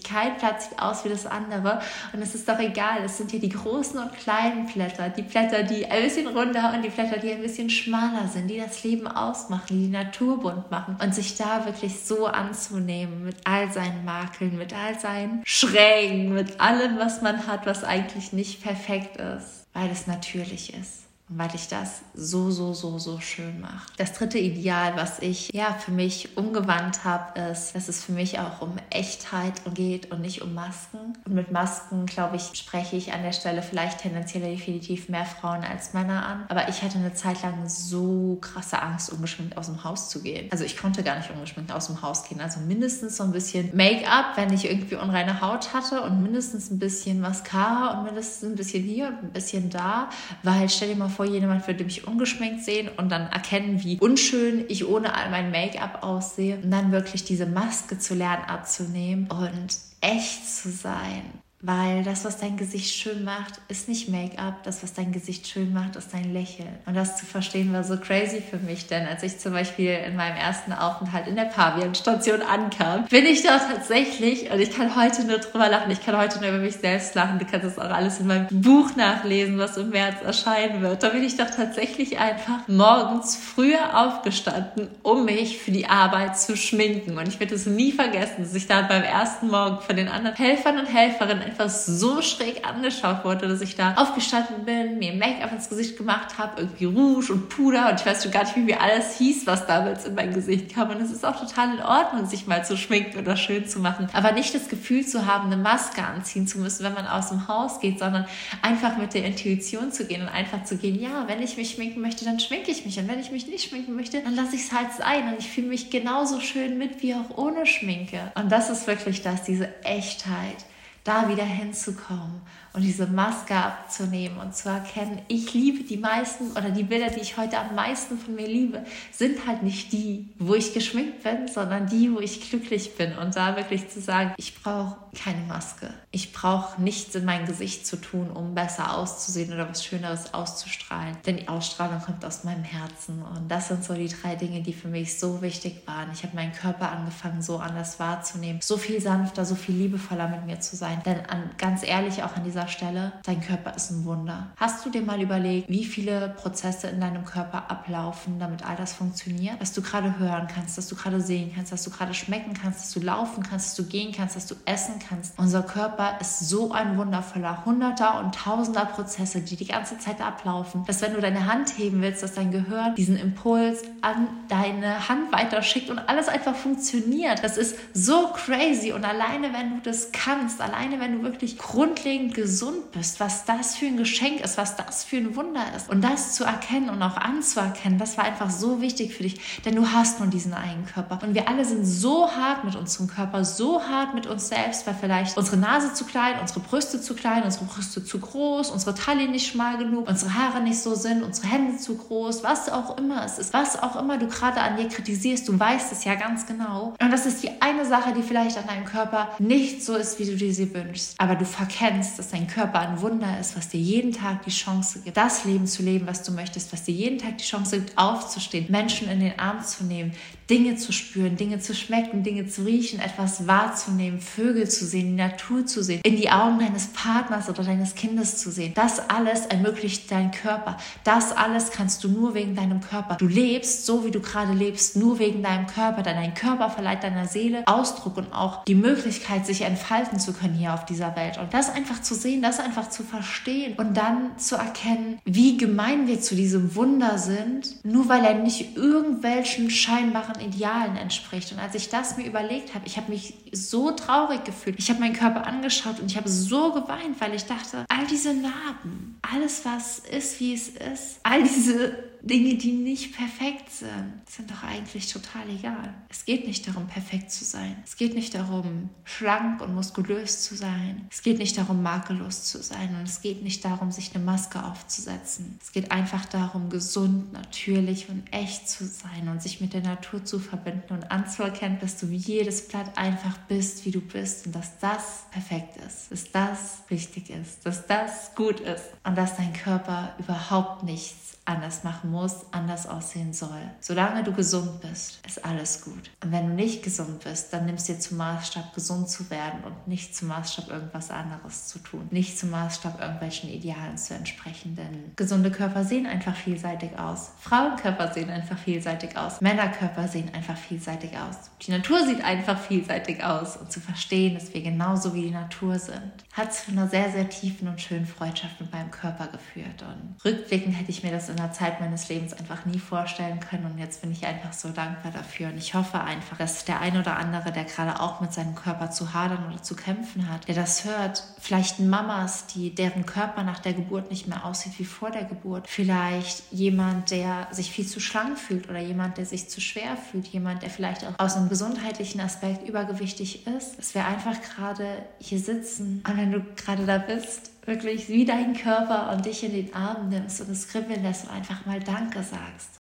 Kein 0.05 0.37
Blatt 0.39 0.63
sieht 0.63 0.79
aus 0.79 1.05
wie 1.05 1.09
das 1.09 1.27
andere. 1.27 1.81
Und 2.13 2.23
es 2.23 2.35
ist 2.35 2.49
doch 2.49 2.59
egal. 2.59 3.03
Es 3.05 3.19
sind 3.19 3.31
hier 3.31 3.41
die 3.41 3.49
großen 3.49 3.99
und 3.99 4.13
kleinen 4.15 4.67
Blätter. 4.67 5.09
Die 5.09 5.23
Blätter, 5.23 5.63
die 5.63 5.87
ein 5.87 6.03
bisschen 6.03 6.27
runder 6.27 6.73
und 6.75 6.83
die 6.83 6.89
Blätter, 6.89 7.19
die 7.19 7.33
ein 7.33 7.43
bisschen 7.43 7.71
schmaler 7.71 8.29
sind, 8.29 8.49
die 8.49 8.59
das 8.59 8.83
Leben 8.85 9.07
ausmachen, 9.07 9.67
die 9.69 9.87
die 9.87 9.93
Natur 9.93 10.41
bunt 10.41 10.71
machen. 10.71 10.97
Und 11.03 11.15
sich 11.15 11.37
da 11.37 11.65
wirklich 11.67 12.01
so 12.01 12.27
anzunehmen 12.27 13.25
mit 13.25 13.37
all 13.45 13.71
seinen 13.73 14.05
Makeln, 14.05 14.57
mit 14.57 14.75
all 14.75 14.99
seinen 14.99 15.43
Schrägen, 15.45 16.35
mit 16.35 16.61
allem, 16.61 16.99
was 16.99 17.23
man 17.23 17.47
hat, 17.47 17.67
was 17.67 17.85
eigentlich 17.85 18.33
nicht 18.33 18.63
perfekt 18.63 19.17
ist, 19.17 19.65
weil 19.73 19.91
es 19.91 20.07
natürlich 20.07 20.75
ist 20.75 21.12
weil 21.37 21.55
ich 21.55 21.69
das 21.69 22.03
so, 22.15 22.51
so, 22.51 22.75
so, 22.75 22.99
so 22.99 23.21
schön 23.21 23.61
mache. 23.61 23.87
Das 23.97 24.13
dritte 24.13 24.39
Ideal, 24.39 24.97
was 24.97 25.19
ich 25.21 25.51
ja 25.53 25.73
für 25.73 25.91
mich 25.91 26.37
umgewandt 26.37 27.05
habe, 27.05 27.41
ist, 27.41 27.75
dass 27.75 27.89
es 27.89 28.05
für 28.05 28.13
mich 28.13 28.39
auch 28.39 28.61
um 28.61 28.77
Echtheit 28.91 29.55
geht 29.75 30.11
und 30.11 30.21
nicht 30.21 30.43
um 30.43 30.55
Masken. 30.55 31.17
Und 31.25 31.35
mit 31.35 31.51
Masken, 31.51 32.07
glaube 32.07 32.37
ich, 32.37 32.51
spreche 32.55 32.97
ich 32.97 33.13
an 33.13 33.23
der 33.23 33.33
Stelle 33.33 33.63
vielleicht 33.63 34.01
tendenziell 34.01 34.43
definitiv 34.43 35.09
mehr 35.09 35.25
Frauen 35.25 35.65
als 35.65 35.95
Männer 35.95 36.27
an. 36.27 36.45
Aber 36.49 36.69
ich 36.69 36.83
hatte 36.83 36.99
eine 36.99 37.15
Zeit 37.15 37.43
lang 37.43 37.69
so 37.69 38.39
krasse 38.41 38.81
Angst, 38.81 39.11
ungeschminkt 39.13 39.57
aus 39.57 39.67
dem 39.67 39.85
Haus 39.85 40.09
zu 40.09 40.23
gehen. 40.23 40.51
Also 40.51 40.65
ich 40.65 40.77
konnte 40.77 41.03
gar 41.03 41.17
nicht 41.17 41.31
ungeschminkt 41.31 41.73
aus 41.73 41.87
dem 41.87 42.03
Haus 42.03 42.25
gehen. 42.25 42.41
Also 42.41 42.61
mindestens 42.61 43.17
so 43.17 43.25
ein 43.25 43.33
bisschen 43.33 43.75
Make-up, 43.77 44.37
wenn 44.37 44.53
ich 44.53 44.69
irgendwie 44.69 44.97
unreine 44.97 45.41
Haut 45.41 45.73
hatte 45.73 46.03
und 46.03 46.23
mindestens 46.23 46.71
ein 46.71 46.79
bisschen 46.79 47.21
Mascara 47.21 47.99
und 47.99 48.05
mindestens 48.05 48.51
ein 48.51 48.57
bisschen 48.57 48.83
hier 48.83 49.09
und 49.09 49.23
ein 49.23 49.33
bisschen 49.33 49.71
da. 49.71 50.11
Weil 50.43 50.69
stell 50.69 50.89
dir 50.89 50.97
mal 50.97 51.09
vor, 51.09 51.22
vor, 51.23 51.33
jemand 51.33 51.67
würde 51.67 51.85
mich 51.85 52.07
ungeschminkt 52.07 52.65
sehen 52.65 52.89
und 52.97 53.11
dann 53.11 53.29
erkennen, 53.29 53.83
wie 53.83 53.99
unschön 53.99 54.65
ich 54.69 54.87
ohne 54.87 55.15
all 55.15 55.31
mein 55.31 55.51
Make-up 55.51 56.03
aussehe. 56.03 56.57
Und 56.57 56.71
dann 56.71 56.93
wirklich 56.93 57.25
diese 57.25 57.47
Maske 57.47 57.99
zu 57.99 58.15
lernen 58.15 58.45
abzunehmen 58.45 59.29
und 59.31 59.69
echt 60.01 60.49
zu 60.49 60.71
sein. 60.71 61.23
Weil 61.65 62.03
das, 62.03 62.25
was 62.25 62.39
dein 62.39 62.57
Gesicht 62.57 62.93
schön 62.93 63.23
macht, 63.23 63.61
ist 63.69 63.89
nicht 63.89 64.09
Make-up. 64.09 64.65
Das, 64.65 64.83
was 64.83 64.95
dein 64.95 65.13
Gesicht 65.13 65.47
schön 65.47 65.73
macht, 65.73 65.95
ist 65.95 66.13
dein 66.13 66.33
Lächeln. 66.33 66.75
Und 66.87 66.95
das 66.95 67.17
zu 67.17 67.25
verstehen 67.25 67.73
war 67.73 67.85
so 67.85 67.97
crazy 67.97 68.43
für 68.43 68.57
mich, 68.57 68.89
denn 68.89 69.07
als 69.07 69.23
ich 69.23 69.39
zum 69.39 69.53
Beispiel 69.53 69.91
in 69.91 70.17
meinem 70.17 70.37
ersten 70.37 70.73
Aufenthalt 70.73 71.29
in 71.29 71.37
der 71.37 71.45
Pavian-Station 71.45 72.43
ankam, 72.43 73.05
bin 73.07 73.27
ich 73.27 73.45
da 73.45 73.59
tatsächlich, 73.59 74.51
und 74.51 74.59
ich 74.59 74.73
kann 74.73 74.97
heute 74.97 75.25
nur 75.25 75.39
drüber 75.39 75.69
lachen, 75.69 75.93
ich 75.93 76.05
kann 76.05 76.19
heute 76.19 76.41
nur 76.41 76.49
über 76.49 76.59
mich 76.59 76.75
selbst 76.75 77.15
lachen, 77.15 77.39
du 77.39 77.45
kannst 77.45 77.65
das 77.65 77.79
auch 77.79 77.93
alles 77.93 78.19
in 78.19 78.27
meinem 78.27 78.49
Buch 78.51 78.97
nachlesen, 78.97 79.57
was 79.57 79.77
im 79.77 79.91
März 79.91 80.17
erscheinen 80.25 80.83
wird. 80.83 81.05
Da 81.05 81.11
bin 81.11 81.23
ich 81.23 81.37
doch 81.37 81.51
tatsächlich 81.51 82.19
einfach 82.19 82.67
morgens 82.67 83.37
früher 83.37 84.05
aufgestanden, 84.05 84.89
um 85.05 85.27
mich 85.27 85.59
für 85.59 85.71
die 85.71 85.87
Arbeit 85.87 86.37
zu 86.37 86.57
schminken. 86.57 87.19
Und 87.19 87.29
ich 87.29 87.39
werde 87.39 87.55
es 87.55 87.67
nie 87.67 87.93
vergessen, 87.93 88.39
dass 88.39 88.55
ich 88.55 88.67
da 88.67 88.83
beim 88.83 89.05
ersten 89.05 89.47
Morgen 89.47 89.81
von 89.81 89.95
den 89.95 90.09
anderen 90.09 90.37
Helfern 90.37 90.81
und 90.81 90.87
Helferinnen 90.87 91.52
einfach 91.53 91.69
so 91.69 92.23
schräg 92.23 92.67
angeschaut 92.67 93.25
wurde, 93.25 93.47
dass 93.47 93.61
ich 93.61 93.77
da 93.77 93.95
aufgestanden 93.95 94.65
bin, 94.65 94.99
mir 94.99 95.13
Make-up 95.13 95.53
ins 95.53 95.69
Gesicht 95.69 95.99
gemacht 95.99 96.39
habe, 96.39 96.63
irgendwie 96.63 96.87
Rouge 96.87 97.33
und 97.33 97.49
Puder 97.49 97.91
und 97.91 98.01
ich 98.01 98.07
weiß 98.07 98.23
schon 98.23 98.33
gar 98.33 98.45
nicht, 98.45 98.57
wie 98.57 98.61
mir 98.61 98.81
alles 98.81 99.17
hieß, 99.19 99.47
was 99.47 99.67
damals 99.67 100.07
in 100.07 100.15
mein 100.15 100.33
Gesicht 100.33 100.75
kam. 100.75 100.91
Und 100.91 101.01
es 101.01 101.11
ist 101.11 101.25
auch 101.25 101.39
total 101.39 101.75
in 101.75 101.83
Ordnung, 101.83 102.27
sich 102.27 102.47
mal 102.47 102.65
zu 102.65 102.77
schminken 102.77 103.19
oder 103.19 103.37
schön 103.37 103.67
zu 103.67 103.81
machen. 103.81 104.09
Aber 104.13 104.33
nicht 104.33 104.55
das 104.55 104.69
Gefühl 104.69 105.07
zu 105.07 105.27
haben, 105.27 105.53
eine 105.53 105.61
Maske 105.61 106.03
anziehen 106.03 106.47
zu 106.47 106.59
müssen, 106.59 106.85
wenn 106.85 106.95
man 106.95 107.07
aus 107.07 107.29
dem 107.29 107.49
Haus 107.49 107.81
geht, 107.81 107.99
sondern 107.99 108.27
einfach 108.63 108.97
mit 108.97 109.15
der 109.15 109.25
Intuition 109.25 109.93
zu 109.93 110.07
gehen 110.07 110.23
und 110.23 110.29
einfach 110.29 110.65
zu 110.65 110.77
gehen, 110.77 111.01
ja, 111.01 111.29
wenn 111.29 111.43
ich 111.43 111.57
mich 111.57 111.73
schminken 111.73 112.01
möchte, 112.01 112.25
dann 112.25 112.41
schminke 112.41 112.71
ich 112.71 112.85
mich. 112.87 112.99
Und 112.99 113.09
wenn 113.09 113.21
ich 113.21 113.31
mich 113.31 113.47
nicht 113.47 113.69
schminken 113.69 113.95
möchte, 113.95 114.21
dann 114.21 114.35
lasse 114.35 114.57
ich 114.57 114.63
es 114.63 114.73
halt 114.73 114.93
sein. 114.97 115.29
Und 115.29 115.39
ich 115.39 115.51
fühle 115.51 115.69
mich 115.69 115.91
genauso 115.91 116.41
schön 116.41 116.79
mit 116.79 117.03
wie 117.03 117.15
auch 117.15 117.37
ohne 117.37 117.67
Schminke. 117.67 118.33
Und 118.35 118.51
das 118.51 118.71
ist 118.71 118.87
wirklich 118.87 119.23
das, 119.23 119.43
diese 119.45 119.69
Echtheit 119.85 120.65
da 121.05 121.29
wieder 121.29 121.45
hinzukommen 121.45 122.43
und 122.75 122.83
diese 122.83 123.07
Maske 123.07 123.55
abzunehmen 123.55 124.39
und 124.39 124.55
zu 124.55 124.69
erkennen, 124.69 125.21
ich 125.29 125.53
liebe 125.53 125.85
die 125.85 125.97
meisten 125.97 126.53
oder 126.53 126.71
die 126.71 126.85
Bilder, 126.85 127.11
die 127.11 127.21
ich 127.21 127.37
heute 127.37 127.59
am 127.59 127.75
meisten 127.75 128.19
von 128.19 128.35
mir 128.35 128.47
liebe, 128.47 128.85
sind 129.13 129.47
halt 129.47 129.63
nicht 129.63 129.93
die, 129.93 130.29
wo 130.39 130.55
ich 130.55 130.73
geschminkt 130.73 131.23
bin, 131.23 131.49
sondern 131.49 131.87
die, 131.87 132.13
wo 132.13 132.21
ich 132.21 132.49
glücklich 132.49 132.97
bin. 132.97 133.17
Und 133.19 133.37
da 133.37 133.57
wirklich 133.57 133.89
zu 133.91 134.01
sagen, 134.01 134.33
ich 134.37 134.61
brauche 134.63 134.97
keine 135.15 135.43
Maske. 135.47 135.91
Ich 136.11 136.33
brauche 136.33 136.81
nichts 136.81 137.15
in 137.15 137.25
mein 137.25 137.45
Gesicht 137.45 137.87
zu 137.87 137.97
tun, 137.97 138.31
um 138.31 138.55
besser 138.55 138.97
auszusehen 138.97 139.53
oder 139.53 139.69
was 139.69 139.85
Schöneres 139.85 140.33
auszustrahlen. 140.33 141.17
Denn 141.27 141.37
die 141.37 141.49
Ausstrahlung 141.49 142.01
kommt 142.01 142.25
aus 142.25 142.45
meinem 142.45 142.65
Herzen. 142.65 143.23
Und 143.23 143.51
das 143.51 143.69
sind 143.69 143.85
so 143.85 143.95
die 143.95 144.09
drei 144.09 144.35
Dinge, 144.35 144.63
die 144.63 144.73
für 144.73 144.89
mich 144.89 145.19
so 145.19 145.43
wichtig 145.43 145.83
waren. 145.87 146.11
Ich 146.13 146.23
habe 146.23 146.35
meinen 146.35 146.53
Körper 146.53 146.91
angefangen, 146.91 147.43
so 147.43 147.59
anders 147.59 148.01
wahrzunehmen, 148.01 148.61
so 148.63 148.77
viel 148.79 149.01
sanfter, 149.01 149.45
so 149.45 149.55
viel 149.55 149.75
liebevoller 149.75 150.29
mit 150.29 150.47
mir 150.47 150.61
zu 150.61 150.77
sein. 150.77 151.03
Denn 151.05 151.21
an, 151.27 151.51
ganz 151.59 151.83
ehrlich, 151.83 152.23
auch 152.23 152.37
an 152.37 152.45
dieser 152.45 152.62
Stelle, 152.69 153.13
dein 153.25 153.41
Körper 153.41 153.75
ist 153.75 153.91
ein 153.91 154.05
Wunder. 154.05 154.49
Hast 154.57 154.85
du 154.85 154.91
dir 154.91 155.03
mal 155.03 155.21
überlegt, 155.21 155.69
wie 155.69 155.85
viele 155.85 156.31
Prozesse 156.31 156.89
in 156.89 157.01
deinem 157.01 157.25
Körper 157.25 157.71
ablaufen, 157.71 158.39
damit 158.39 158.65
all 158.65 158.77
das 158.77 158.93
funktioniert? 158.93 159.61
Dass 159.61 159.73
du 159.73 159.83
gerade 159.83 160.19
hören 160.19 160.49
kannst, 160.53 160.79
dass 160.79 160.89
du 160.89 160.97
gerade 160.97 161.21
sehen 161.21 161.53
kannst, 161.55 161.73
dass 161.73 161.85
du 161.85 161.91
gerade 161.91 162.15
schmecken 162.15 162.55
kannst, 162.55 162.81
dass 162.81 162.93
du 162.93 163.01
laufen 163.01 163.43
kannst, 163.43 163.69
dass 163.69 163.75
du 163.77 163.91
gehen 163.91 164.13
kannst, 164.13 164.37
dass 164.37 164.47
du 164.47 164.55
essen 164.65 164.95
kannst. 165.09 165.39
Unser 165.39 165.63
Körper 165.63 166.19
ist 166.21 166.49
so 166.49 166.73
ein 166.73 166.97
wundervoller 166.97 167.65
Hunderter 167.65 168.21
und 168.21 168.35
Tausender 168.35 168.85
Prozesse, 168.87 169.41
die 169.41 169.57
die 169.57 169.67
ganze 169.67 169.99
Zeit 169.99 170.21
ablaufen, 170.21 170.85
dass 170.87 171.03
wenn 171.03 171.15
du 171.15 171.21
deine 171.21 171.47
Hand 171.47 171.77
heben 171.77 172.03
willst, 172.03 172.23
dass 172.23 172.35
dein 172.35 172.51
Gehirn 172.51 172.95
diesen 172.95 173.17
Impuls 173.17 173.83
an 174.01 174.29
deine 174.49 175.09
Hand 175.09 175.33
weiterschickt 175.33 175.91
und 175.91 175.99
alles 175.99 176.29
einfach 176.29 176.55
funktioniert. 176.55 177.43
Das 177.45 177.57
ist 177.57 177.77
so 177.95 178.29
crazy 178.35 178.93
und 178.93 179.05
alleine 179.05 179.53
wenn 179.53 179.77
du 179.77 179.81
das 179.83 180.13
kannst, 180.13 180.61
alleine 180.61 181.01
wenn 181.01 181.19
du 181.19 181.23
wirklich 181.23 181.59
grundlegend 181.59 182.35
gesund 182.35 182.52
bist, 182.93 183.21
was 183.21 183.45
das 183.45 183.77
für 183.77 183.87
ein 183.87 183.97
Geschenk 183.97 184.41
ist, 184.41 184.59
was 184.59 184.77
das 184.77 185.05
für 185.05 185.17
ein 185.17 185.37
Wunder 185.37 185.65
ist 185.77 185.91
und 185.91 186.03
das 186.03 186.35
zu 186.35 186.45
erkennen 186.45 186.91
und 186.91 187.03
auch 187.03 187.17
anzuerkennen, 187.17 187.99
das 187.99 188.17
war 188.17 188.25
einfach 188.25 188.51
so 188.51 188.81
wichtig 188.81 189.15
für 189.15 189.23
dich, 189.23 189.63
denn 189.65 189.75
du 189.77 189.93
hast 189.93 190.21
nun 190.21 190.31
diesen 190.31 190.55
eigenen 190.55 190.87
Körper 190.87 191.19
und 191.27 191.35
wir 191.35 191.49
alle 191.49 191.65
sind 191.65 191.85
so 191.85 192.31
hart 192.31 192.65
mit 192.65 192.77
unserem 192.77 193.07
Körper, 193.07 193.45
so 193.45 193.83
hart 193.83 194.15
mit 194.15 194.27
uns 194.27 194.49
selbst, 194.49 194.87
weil 194.87 194.95
vielleicht 194.95 195.37
unsere 195.37 195.57
Nase 195.57 195.95
zu 195.95 196.05
klein, 196.05 196.39
unsere 196.41 196.61
Brüste 196.61 197.01
zu 197.01 197.15
klein, 197.15 197.43
unsere 197.43 197.65
Brüste 197.65 198.05
zu 198.05 198.19
groß, 198.19 198.71
unsere 198.71 198.95
Taille 198.95 199.29
nicht 199.29 199.51
schmal 199.51 199.79
genug, 199.79 200.09
unsere 200.09 200.35
Haare 200.35 200.63
nicht 200.63 200.79
so 200.79 200.95
sind, 200.95 201.23
unsere 201.23 201.49
Hände 201.49 201.79
zu 201.79 201.97
groß, 201.97 202.43
was 202.45 202.69
auch 202.69 202.99
immer 202.99 203.25
es 203.25 203.39
ist, 203.39 203.53
was 203.53 203.83
auch 203.83 203.97
immer 203.97 204.19
du 204.19 204.27
gerade 204.27 204.61
an 204.61 204.77
dir 204.77 204.89
kritisierst, 204.89 205.49
du 205.49 205.59
weißt 205.59 205.93
es 205.93 206.05
ja 206.05 206.15
ganz 206.15 206.47
genau. 206.47 206.95
Und 207.01 207.11
das 207.11 207.27
ist 207.27 207.43
die 207.43 207.51
eine 207.61 207.85
Sache, 207.85 208.13
die 208.15 208.23
vielleicht 208.23 208.59
an 208.59 208.67
deinem 208.67 208.85
Körper 208.85 209.31
nicht 209.39 209.85
so 209.85 209.97
ist, 209.97 210.19
wie 210.19 210.25
du 210.25 210.37
dir 210.37 210.53
sie 210.53 210.73
wünschst. 210.75 211.15
Aber 211.19 211.35
du 211.35 211.45
verkennst, 211.45 212.19
dass 212.19 212.31
dein 212.31 212.42
Körper 212.47 212.81
ein 212.81 213.01
Wunder 213.01 213.39
ist, 213.39 213.57
was 213.57 213.69
dir 213.69 213.81
jeden 213.81 214.13
Tag 214.13 214.45
die 214.45 214.51
Chance 214.51 215.01
gibt, 215.05 215.17
das 215.17 215.45
Leben 215.45 215.67
zu 215.67 215.83
leben, 215.83 216.07
was 216.07 216.23
du 216.23 216.33
möchtest, 216.33 216.73
was 216.73 216.85
dir 216.85 216.95
jeden 216.95 217.19
Tag 217.19 217.39
die 217.39 217.45
Chance 217.45 217.81
gibt, 217.81 217.99
aufzustehen, 217.99 218.71
Menschen 218.71 219.09
in 219.09 219.21
den 219.21 219.39
Arm 219.39 219.63
zu 219.63 219.85
nehmen, 219.85 220.13
Dinge 220.51 220.77
zu 220.77 220.93
spüren, 220.93 221.37
Dinge 221.37 221.61
zu 221.61 221.75
schmecken, 221.75 222.23
Dinge 222.23 222.47
zu 222.47 222.65
riechen, 222.65 223.01
etwas 223.01 223.47
wahrzunehmen, 223.47 224.21
Vögel 224.21 224.69
zu 224.69 224.85
sehen, 224.85 225.17
die 225.17 225.23
Natur 225.23 225.65
zu 225.67 225.83
sehen, 225.83 226.01
in 226.05 226.17
die 226.17 226.31
Augen 226.31 226.59
deines 226.59 226.89
Partners 226.89 227.49
oder 227.49 227.63
deines 227.63 227.95
Kindes 227.95 228.39
zu 228.39 228.51
sehen. 228.51 228.73
Das 228.75 229.09
alles 229.09 229.47
ermöglicht 229.47 230.11
dein 230.11 230.31
Körper. 230.31 230.77
Das 231.05 231.33
alles 231.33 231.71
kannst 231.71 232.03
du 232.05 232.09
nur 232.09 232.35
wegen 232.35 232.55
deinem 232.55 232.81
Körper. 232.81 233.17
Du 233.17 233.29
lebst 233.29 233.87
so, 233.87 234.05
wie 234.05 234.11
du 234.11 234.21
gerade 234.21 234.53
lebst, 234.53 234.97
nur 234.97 235.19
wegen 235.19 235.43
deinem 235.43 235.67
Körper, 235.67 236.03
denn 236.03 236.17
dein 236.17 236.35
Körper 236.35 236.71
verleiht 236.71 237.05
deiner 237.05 237.27
Seele 237.27 237.63
Ausdruck 237.67 238.17
und 238.17 238.33
auch 238.33 238.65
die 238.65 238.75
Möglichkeit, 238.75 239.47
sich 239.47 239.63
entfalten 239.63 240.19
zu 240.19 240.33
können 240.33 240.55
hier 240.55 240.75
auf 240.75 240.85
dieser 240.85 241.15
Welt. 241.17 241.39
Und 241.39 241.55
das 241.55 241.71
einfach 241.71 242.03
zu 242.03 242.15
sehen, 242.15 242.32
das 242.41 242.61
einfach 242.61 242.89
zu 242.89 243.03
verstehen 243.03 243.75
und 243.77 243.95
dann 243.97 244.39
zu 244.39 244.57
erkennen, 244.57 245.21
wie 245.25 245.59
gemein 245.59 246.07
wir 246.07 246.21
zu 246.21 246.35
diesem 246.35 246.75
Wunder 246.75 247.19
sind, 247.19 247.85
nur 247.85 248.09
weil 248.09 248.25
er 248.25 248.35
nicht 248.35 248.77
irgendwelchen 248.77 249.69
scheinbaren 249.69 250.41
Idealen 250.41 250.97
entspricht. 250.97 251.53
Und 251.53 251.59
als 251.59 251.75
ich 251.75 251.91
das 251.91 252.17
mir 252.17 252.27
überlegt 252.27 252.75
habe, 252.75 252.87
ich 252.87 252.97
habe 252.97 253.11
mich 253.11 253.35
so 253.53 253.91
traurig 253.91 254.45
gefühlt. 254.45 254.79
Ich 254.79 254.89
habe 254.89 255.01
meinen 255.01 255.15
Körper 255.15 255.47
angeschaut 255.47 256.01
und 256.01 256.11
ich 256.11 256.17
habe 256.17 256.29
so 256.29 256.73
geweint, 256.73 257.21
weil 257.21 257.35
ich 257.35 257.45
dachte, 257.45 257.85
all 257.89 258.07
diese 258.07 258.33
Narben, 258.33 259.19
alles 259.21 259.65
was 259.65 259.99
ist, 259.99 260.41
wie 260.41 260.55
es 260.55 260.69
ist, 260.69 261.21
all 261.23 261.43
diese 261.43 262.12
Dinge, 262.25 262.55
die 262.55 262.71
nicht 262.71 263.17
perfekt 263.17 263.69
sind, 263.69 264.13
sind 264.29 264.49
doch 264.49 264.63
eigentlich 264.63 265.13
total 265.13 265.49
egal. 265.49 265.93
Es 266.09 266.25
geht 266.25 266.47
nicht 266.47 266.69
darum, 266.69 266.87
perfekt 266.87 267.33
zu 267.33 267.45
sein. 267.45 267.77
Es 267.85 267.97
geht 267.97 268.15
nicht 268.15 268.35
darum, 268.35 268.91
schlank 269.03 269.61
und 269.61 269.75
muskulös 269.75 270.43
zu 270.43 270.55
sein. 270.55 271.09
Es 271.11 271.23
geht 271.23 271.39
nicht 271.39 271.59
darum, 271.59 271.83
makellos 271.83 272.45
zu 272.45 272.63
sein. 272.63 272.95
Und 272.95 273.09
es 273.09 273.23
geht 273.23 273.43
nicht 273.43 273.65
darum, 273.65 273.91
sich 273.91 274.15
eine 274.15 274.25
Maske 274.25 274.63
aufzusetzen. 274.63 275.59
Es 275.61 275.73
geht 275.73 275.91
einfach 275.91 276.25
darum, 276.27 276.71
gesund, 276.71 277.33
natürlich 277.33 278.09
und 278.09 278.23
echt 278.33 278.69
zu 278.69 278.87
sein 278.87 279.29
und 279.29 279.43
sich 279.43 279.61
mit 279.61 279.73
der 279.73 279.83
Natur 279.83 280.25
zu 280.25 280.39
verbinden 280.39 280.95
und 280.95 281.11
anzuerkennen, 281.11 281.81
dass 281.81 281.99
du 281.99 282.07
jedes 282.07 282.69
Blatt 282.69 282.97
einfach 282.97 283.37
bist, 283.49 283.85
wie 283.85 283.91
du 283.91 284.01
bist 284.01 284.47
und 284.47 284.55
dass 284.55 284.79
das 284.79 285.25
perfekt 285.33 285.77
ist, 285.79 286.13
dass 286.13 286.31
das 286.31 286.83
richtig 286.89 287.31
ist, 287.31 287.67
dass 287.67 287.87
das 287.89 288.35
gut 288.37 288.61
ist 288.61 288.85
und 289.03 289.19
dass 289.19 289.37
dein 289.37 289.53
Körper 289.53 290.15
überhaupt 290.21 290.85
nichts 290.85 291.32
anders 291.45 291.83
machen 291.83 292.11
muss, 292.11 292.47
anders 292.53 292.87
aussehen 292.87 293.33
soll. 293.33 293.71
Solange 293.81 294.23
du 294.23 294.33
gesund 294.33 294.81
bist, 294.81 295.21
ist 295.27 295.45
alles 295.45 295.83
gut. 295.83 296.11
Und 296.23 296.31
wenn 296.31 296.49
du 296.49 296.55
nicht 296.55 296.85
gesund 296.85 297.25
bist, 297.25 297.53
dann 297.53 297.67
nimmst 297.67 297.89
du 297.89 297.95
dir 297.95 297.99
zum 297.99 298.19
Maßstab, 298.19 298.73
gesund 298.75 299.09
zu 299.09 299.29
werden 299.29 299.65
und 299.65 299.89
nicht 299.89 300.15
zum 300.15 300.29
Maßstab, 300.29 300.71
irgendwas 300.71 301.11
anderes 301.11 301.67
zu 301.67 301.81
tun. 301.81 302.07
Nicht 302.11 302.39
zum 302.39 302.51
Maßstab, 302.51 303.01
irgendwelchen 303.01 303.51
Idealen 303.51 303.99
zu 303.99 304.15
entsprechen. 304.15 304.77
Denn 304.77 305.13
gesunde 305.17 305.51
Körper 305.51 305.85
sehen 305.85 306.07
einfach 306.07 306.37
vielseitig 306.37 306.97
aus. 306.97 307.33
Frauenkörper 307.41 308.13
sehen 308.13 308.31
einfach 308.31 308.59
vielseitig 308.59 309.17
aus. 309.17 309.41
Männerkörper 309.41 310.07
sehen 310.07 310.31
einfach 310.33 310.57
vielseitig 310.57 311.11
aus. 311.19 311.51
Die 311.63 311.73
Natur 311.73 312.07
sieht 312.07 312.23
einfach 312.23 312.59
vielseitig 312.59 313.25
aus. 313.25 313.57
Und 313.57 313.73
zu 313.73 313.81
verstehen, 313.81 314.35
dass 314.35 314.55
wir 314.55 314.63
genauso 314.63 315.13
wie 315.15 315.23
die 315.23 315.31
Natur 315.31 315.79
sind, 315.79 316.13
hat 316.33 316.55
zu 316.55 316.71
einer 316.71 316.87
sehr, 316.87 317.11
sehr 317.11 317.29
tiefen 317.29 317.67
und 317.67 317.81
schönen 317.81 318.07
Freundschaft 318.07 318.61
mit 318.61 318.73
meinem 318.73 318.91
Körper 318.93 319.27
geführt. 319.27 319.83
Und 319.83 320.25
rückblickend 320.25 320.79
hätte 320.79 320.91
ich 320.91 321.03
mir 321.03 321.11
das 321.11 321.29
in 321.29 321.42
der 321.43 321.53
Zeit 321.53 321.81
meines 321.81 322.09
Lebens 322.09 322.33
einfach 322.33 322.65
nie 322.65 322.79
vorstellen 322.79 323.41
können. 323.41 323.67
Und 323.67 323.79
jetzt 323.79 324.03
bin 324.03 324.13
ich 324.13 324.27
einfach 324.27 324.53
so 324.53 324.69
dankbar 324.71 325.13
dafür. 325.13 325.49
Und 325.49 325.59
ich 325.59 325.75
hoffe 325.75 326.01
einfach, 326.01 326.39
dass 326.39 326.65
der 326.65 326.81
ein 326.81 326.99
oder 326.99 327.17
andere, 327.17 327.53
der 327.53 327.65
gerade 327.65 328.01
auch 328.01 328.21
mit 328.21 328.33
seinem 328.33 328.55
Körper 328.55 328.91
zu 328.91 329.15
hadern 329.15 329.47
oder 329.49 329.63
zu 329.63 329.75
kämpfen 329.75 330.29
hat, 330.31 330.49
der 330.49 330.55
das 330.55 330.85
hört, 330.85 331.23
vielleicht 331.41 331.81
Mamas, 331.81 332.47
die 332.47 332.75
deren 332.75 333.07
Körper 333.07 333.43
nach 333.43 333.59
der 333.59 333.75
Geburt 333.75 334.11
nicht 334.11 334.29
mehr 334.29 334.45
aussieht 334.45 334.79
wie 334.79 334.85
vor 334.85 335.11
der 335.11 335.25
Geburt, 335.25 335.69
vielleicht 335.69 336.53
jemand, 336.53 337.11
der 337.11 337.49
sich 337.51 337.71
viel 337.71 337.87
zu 337.87 338.01
schlank 338.01 338.39
fühlt 338.39 338.69
oder 338.69 338.81
jemand, 338.81 339.19
der 339.19 339.27
sich 339.27 339.49
zu 339.49 339.61
schwer 339.61 339.97
fühlt, 339.97 340.27
jemand, 340.29 340.63
der 340.63 340.71
vielleicht 340.71 341.05
auch 341.05 341.19
aus 341.19 341.37
einem 341.37 341.49
gesundheitlichen 341.49 342.21
Aspekt 342.21 342.69
übergewichtig 342.69 343.47
ist, 343.47 343.79
dass 343.79 343.95
wir 343.95 344.07
einfach 344.07 344.41
gerade 344.41 344.87
hier 345.19 345.39
sitzen 345.39 346.03
und 346.09 346.17
wenn 346.17 346.33
du 346.33 346.43
gerade 346.57 346.87
da 346.87 346.99
bist 346.99 347.52
wirklich 347.65 348.09
wie 348.09 348.25
dein 348.25 348.55
Körper 348.55 349.13
und 349.13 349.25
dich 349.25 349.45
in 349.45 349.53
den 349.53 349.75
Arm 349.75 350.09
nimmst 350.09 350.41
und 350.41 350.51
es 350.51 350.69
kribbeln 350.69 351.03
lässt 351.03 351.25
und 351.25 351.31
einfach 351.31 351.65
mal 351.67 351.81
Danke 351.81 352.23
sagst. 352.23 352.82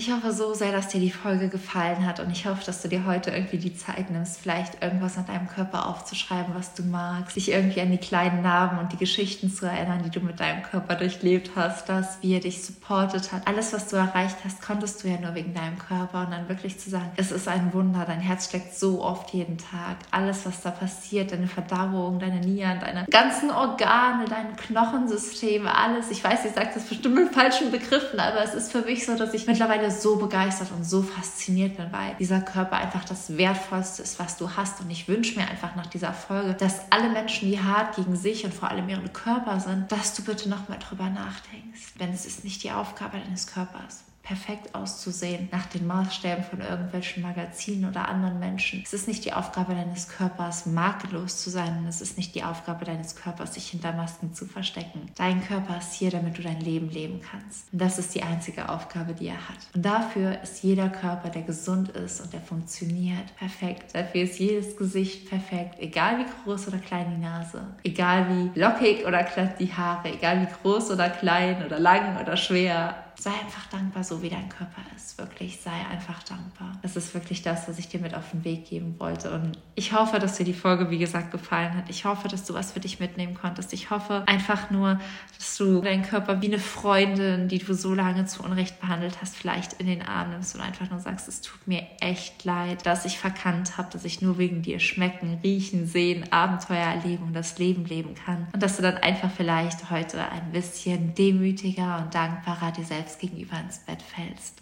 Ich 0.00 0.10
hoffe 0.10 0.32
so 0.32 0.54
sehr, 0.54 0.72
dass 0.72 0.88
dir 0.88 0.98
die 0.98 1.10
Folge 1.10 1.50
gefallen 1.50 2.06
hat 2.06 2.20
und 2.20 2.30
ich 2.30 2.46
hoffe, 2.46 2.64
dass 2.64 2.80
du 2.80 2.88
dir 2.88 3.04
heute 3.04 3.32
irgendwie 3.32 3.58
die 3.58 3.76
Zeit 3.76 4.08
nimmst, 4.10 4.40
vielleicht 4.40 4.82
irgendwas 4.82 5.18
an 5.18 5.26
deinem 5.26 5.46
Körper 5.46 5.86
aufzuschreiben, 5.86 6.54
was 6.54 6.72
du 6.72 6.84
magst, 6.84 7.36
dich 7.36 7.50
irgendwie 7.50 7.82
an 7.82 7.90
die 7.90 7.98
kleinen 7.98 8.40
Narben 8.40 8.78
und 8.78 8.94
die 8.94 8.96
Geschichten 8.96 9.52
zu 9.52 9.66
erinnern, 9.66 10.00
die 10.02 10.08
du 10.08 10.20
mit 10.20 10.40
deinem 10.40 10.62
Körper 10.62 10.94
durchlebt 10.94 11.50
hast, 11.54 11.90
dass 11.90 12.16
er 12.22 12.40
dich 12.40 12.64
supportet 12.64 13.30
hat. 13.30 13.46
Alles, 13.46 13.74
was 13.74 13.88
du 13.88 13.96
erreicht 13.96 14.38
hast, 14.42 14.62
konntest 14.62 15.04
du 15.04 15.08
ja 15.08 15.20
nur 15.20 15.34
wegen 15.34 15.52
deinem 15.52 15.78
Körper 15.78 16.20
und 16.24 16.30
dann 16.30 16.48
wirklich 16.48 16.80
zu 16.80 16.88
sagen, 16.88 17.10
es 17.16 17.30
ist 17.30 17.46
ein 17.46 17.74
Wunder, 17.74 18.06
dein 18.06 18.20
Herz 18.20 18.46
steckt 18.46 18.74
so 18.74 19.02
oft 19.04 19.34
jeden 19.34 19.58
Tag. 19.58 19.98
Alles, 20.12 20.46
was 20.46 20.62
da 20.62 20.70
passiert, 20.70 21.32
deine 21.32 21.46
Verdauung, 21.46 22.18
deine 22.20 22.40
Nieren, 22.40 22.80
deine 22.80 23.04
ganzen 23.10 23.50
Organe, 23.50 24.24
dein 24.24 24.56
Knochensystem, 24.56 25.66
alles. 25.66 26.10
Ich 26.10 26.24
weiß, 26.24 26.46
ich 26.46 26.52
sage 26.52 26.70
das 26.72 26.84
bestimmt 26.84 27.16
mit 27.16 27.34
falschen 27.34 27.70
Begriffen, 27.70 28.18
aber 28.18 28.42
es 28.42 28.54
ist 28.54 28.72
für 28.72 28.80
mich 28.80 29.04
so, 29.04 29.14
dass 29.14 29.34
ich 29.34 29.46
mittlerweile 29.46 29.89
so 29.90 30.16
begeistert 30.16 30.70
und 30.72 30.84
so 30.84 31.02
fasziniert 31.02 31.76
bin, 31.76 31.92
weil 31.92 32.14
dieser 32.18 32.40
Körper 32.40 32.76
einfach 32.76 33.04
das 33.04 33.36
Wertvollste 33.36 34.02
ist, 34.02 34.18
was 34.18 34.36
du 34.36 34.56
hast. 34.56 34.80
Und 34.80 34.90
ich 34.90 35.08
wünsche 35.08 35.38
mir 35.38 35.48
einfach 35.48 35.76
nach 35.76 35.86
dieser 35.86 36.12
Folge, 36.12 36.54
dass 36.54 36.90
alle 36.90 37.10
Menschen, 37.10 37.50
die 37.50 37.60
hart 37.60 37.96
gegen 37.96 38.16
sich 38.16 38.44
und 38.44 38.54
vor 38.54 38.70
allem 38.70 38.88
ihren 38.88 39.12
Körper 39.12 39.60
sind, 39.60 39.90
dass 39.92 40.14
du 40.14 40.22
bitte 40.22 40.48
noch 40.48 40.68
mal 40.68 40.78
drüber 40.78 41.08
nachdenkst. 41.08 41.94
Denn 41.98 42.12
es 42.12 42.26
ist 42.26 42.44
nicht 42.44 42.62
die 42.62 42.72
Aufgabe 42.72 43.18
deines 43.18 43.46
Körpers 43.46 44.04
perfekt 44.22 44.74
auszusehen 44.74 45.48
nach 45.50 45.66
den 45.66 45.86
Maßstäben 45.86 46.44
von 46.44 46.60
irgendwelchen 46.60 47.22
Magazinen 47.22 47.88
oder 47.88 48.08
anderen 48.08 48.38
Menschen. 48.38 48.82
Es 48.84 48.92
ist 48.92 49.08
nicht 49.08 49.24
die 49.24 49.32
Aufgabe 49.32 49.74
deines 49.74 50.08
Körpers, 50.08 50.66
makellos 50.66 51.42
zu 51.42 51.50
sein 51.50 51.78
und 51.78 51.86
es 51.86 52.00
ist 52.00 52.16
nicht 52.16 52.34
die 52.34 52.44
Aufgabe 52.44 52.84
deines 52.84 53.16
Körpers, 53.16 53.54
sich 53.54 53.68
hinter 53.68 53.92
Masken 53.92 54.34
zu 54.34 54.46
verstecken. 54.46 55.10
Dein 55.16 55.44
Körper 55.44 55.78
ist 55.78 55.94
hier, 55.94 56.10
damit 56.10 56.38
du 56.38 56.42
dein 56.42 56.60
Leben 56.60 56.90
leben 56.90 57.20
kannst. 57.20 57.72
Und 57.72 57.80
das 57.80 57.98
ist 57.98 58.14
die 58.14 58.22
einzige 58.22 58.68
Aufgabe, 58.68 59.14
die 59.14 59.28
er 59.28 59.48
hat. 59.48 59.58
Und 59.74 59.84
dafür 59.84 60.40
ist 60.42 60.62
jeder 60.62 60.88
Körper, 60.88 61.30
der 61.30 61.42
gesund 61.42 61.88
ist 61.90 62.20
und 62.20 62.32
der 62.32 62.40
funktioniert, 62.40 63.34
perfekt. 63.36 63.94
Dafür 63.94 64.22
ist 64.22 64.38
jedes 64.38 64.76
Gesicht 64.76 65.28
perfekt, 65.28 65.76
egal 65.78 66.18
wie 66.18 66.26
groß 66.44 66.68
oder 66.68 66.78
klein 66.78 67.14
die 67.16 67.22
Nase, 67.22 67.62
egal 67.82 68.26
wie 68.28 68.60
lockig 68.60 69.06
oder 69.06 69.24
glatt 69.24 69.58
die 69.58 69.72
Haare, 69.72 70.12
egal 70.12 70.42
wie 70.42 70.52
groß 70.62 70.90
oder 70.90 71.08
klein 71.10 71.64
oder 71.64 71.78
lang 71.78 72.20
oder 72.20 72.36
schwer 72.36 72.99
sei 73.20 73.32
einfach 73.32 73.66
dankbar, 73.66 74.02
so 74.02 74.22
wie 74.22 74.30
dein 74.30 74.48
Körper 74.48 74.80
ist. 74.96 75.18
Wirklich, 75.18 75.60
sei 75.60 75.72
einfach 75.90 76.22
dankbar. 76.22 76.78
Das 76.80 76.96
ist 76.96 77.12
wirklich 77.12 77.42
das, 77.42 77.68
was 77.68 77.78
ich 77.78 77.88
dir 77.88 78.00
mit 78.00 78.14
auf 78.14 78.30
den 78.30 78.44
Weg 78.44 78.70
geben 78.70 78.94
wollte. 78.98 79.30
Und 79.30 79.58
ich 79.74 79.92
hoffe, 79.92 80.18
dass 80.18 80.36
dir 80.36 80.44
die 80.44 80.54
Folge, 80.54 80.90
wie 80.90 80.98
gesagt, 80.98 81.30
gefallen 81.30 81.74
hat. 81.74 81.90
Ich 81.90 82.06
hoffe, 82.06 82.28
dass 82.28 82.44
du 82.44 82.54
was 82.54 82.72
für 82.72 82.80
dich 82.80 82.98
mitnehmen 82.98 83.34
konntest. 83.34 83.74
Ich 83.74 83.90
hoffe 83.90 84.24
einfach 84.26 84.70
nur, 84.70 84.98
dass 85.36 85.56
du 85.58 85.82
deinen 85.82 86.02
Körper 86.02 86.40
wie 86.40 86.46
eine 86.46 86.58
Freundin, 86.58 87.48
die 87.48 87.58
du 87.58 87.74
so 87.74 87.92
lange 87.92 88.24
zu 88.24 88.42
Unrecht 88.42 88.80
behandelt 88.80 89.18
hast, 89.20 89.36
vielleicht 89.36 89.74
in 89.74 89.86
den 89.86 90.00
Arm 90.00 90.30
nimmst 90.30 90.54
und 90.54 90.62
einfach 90.62 90.88
nur 90.90 91.00
sagst, 91.00 91.28
es 91.28 91.42
tut 91.42 91.66
mir 91.66 91.86
echt 92.00 92.44
leid, 92.44 92.86
dass 92.86 93.04
ich 93.04 93.18
verkannt 93.18 93.76
habe, 93.76 93.90
dass 93.92 94.06
ich 94.06 94.22
nur 94.22 94.38
wegen 94.38 94.62
dir 94.62 94.80
schmecken, 94.80 95.40
riechen, 95.44 95.86
sehen, 95.86 96.32
Abenteuer 96.32 96.86
erleben 96.86 97.24
und 97.24 97.34
das 97.34 97.58
Leben 97.58 97.84
leben 97.84 98.14
kann. 98.14 98.46
Und 98.54 98.62
dass 98.62 98.76
du 98.76 98.82
dann 98.82 98.96
einfach 98.96 99.30
vielleicht 99.30 99.90
heute 99.90 100.26
ein 100.30 100.52
bisschen 100.52 101.14
demütiger 101.14 101.98
und 101.98 102.14
dankbarer 102.14 102.72
dir 102.72 102.84
selbst 102.84 103.09
gegenüber 103.18 103.58
ins 103.60 103.78
Bett 103.78 104.02
fällst. 104.02 104.58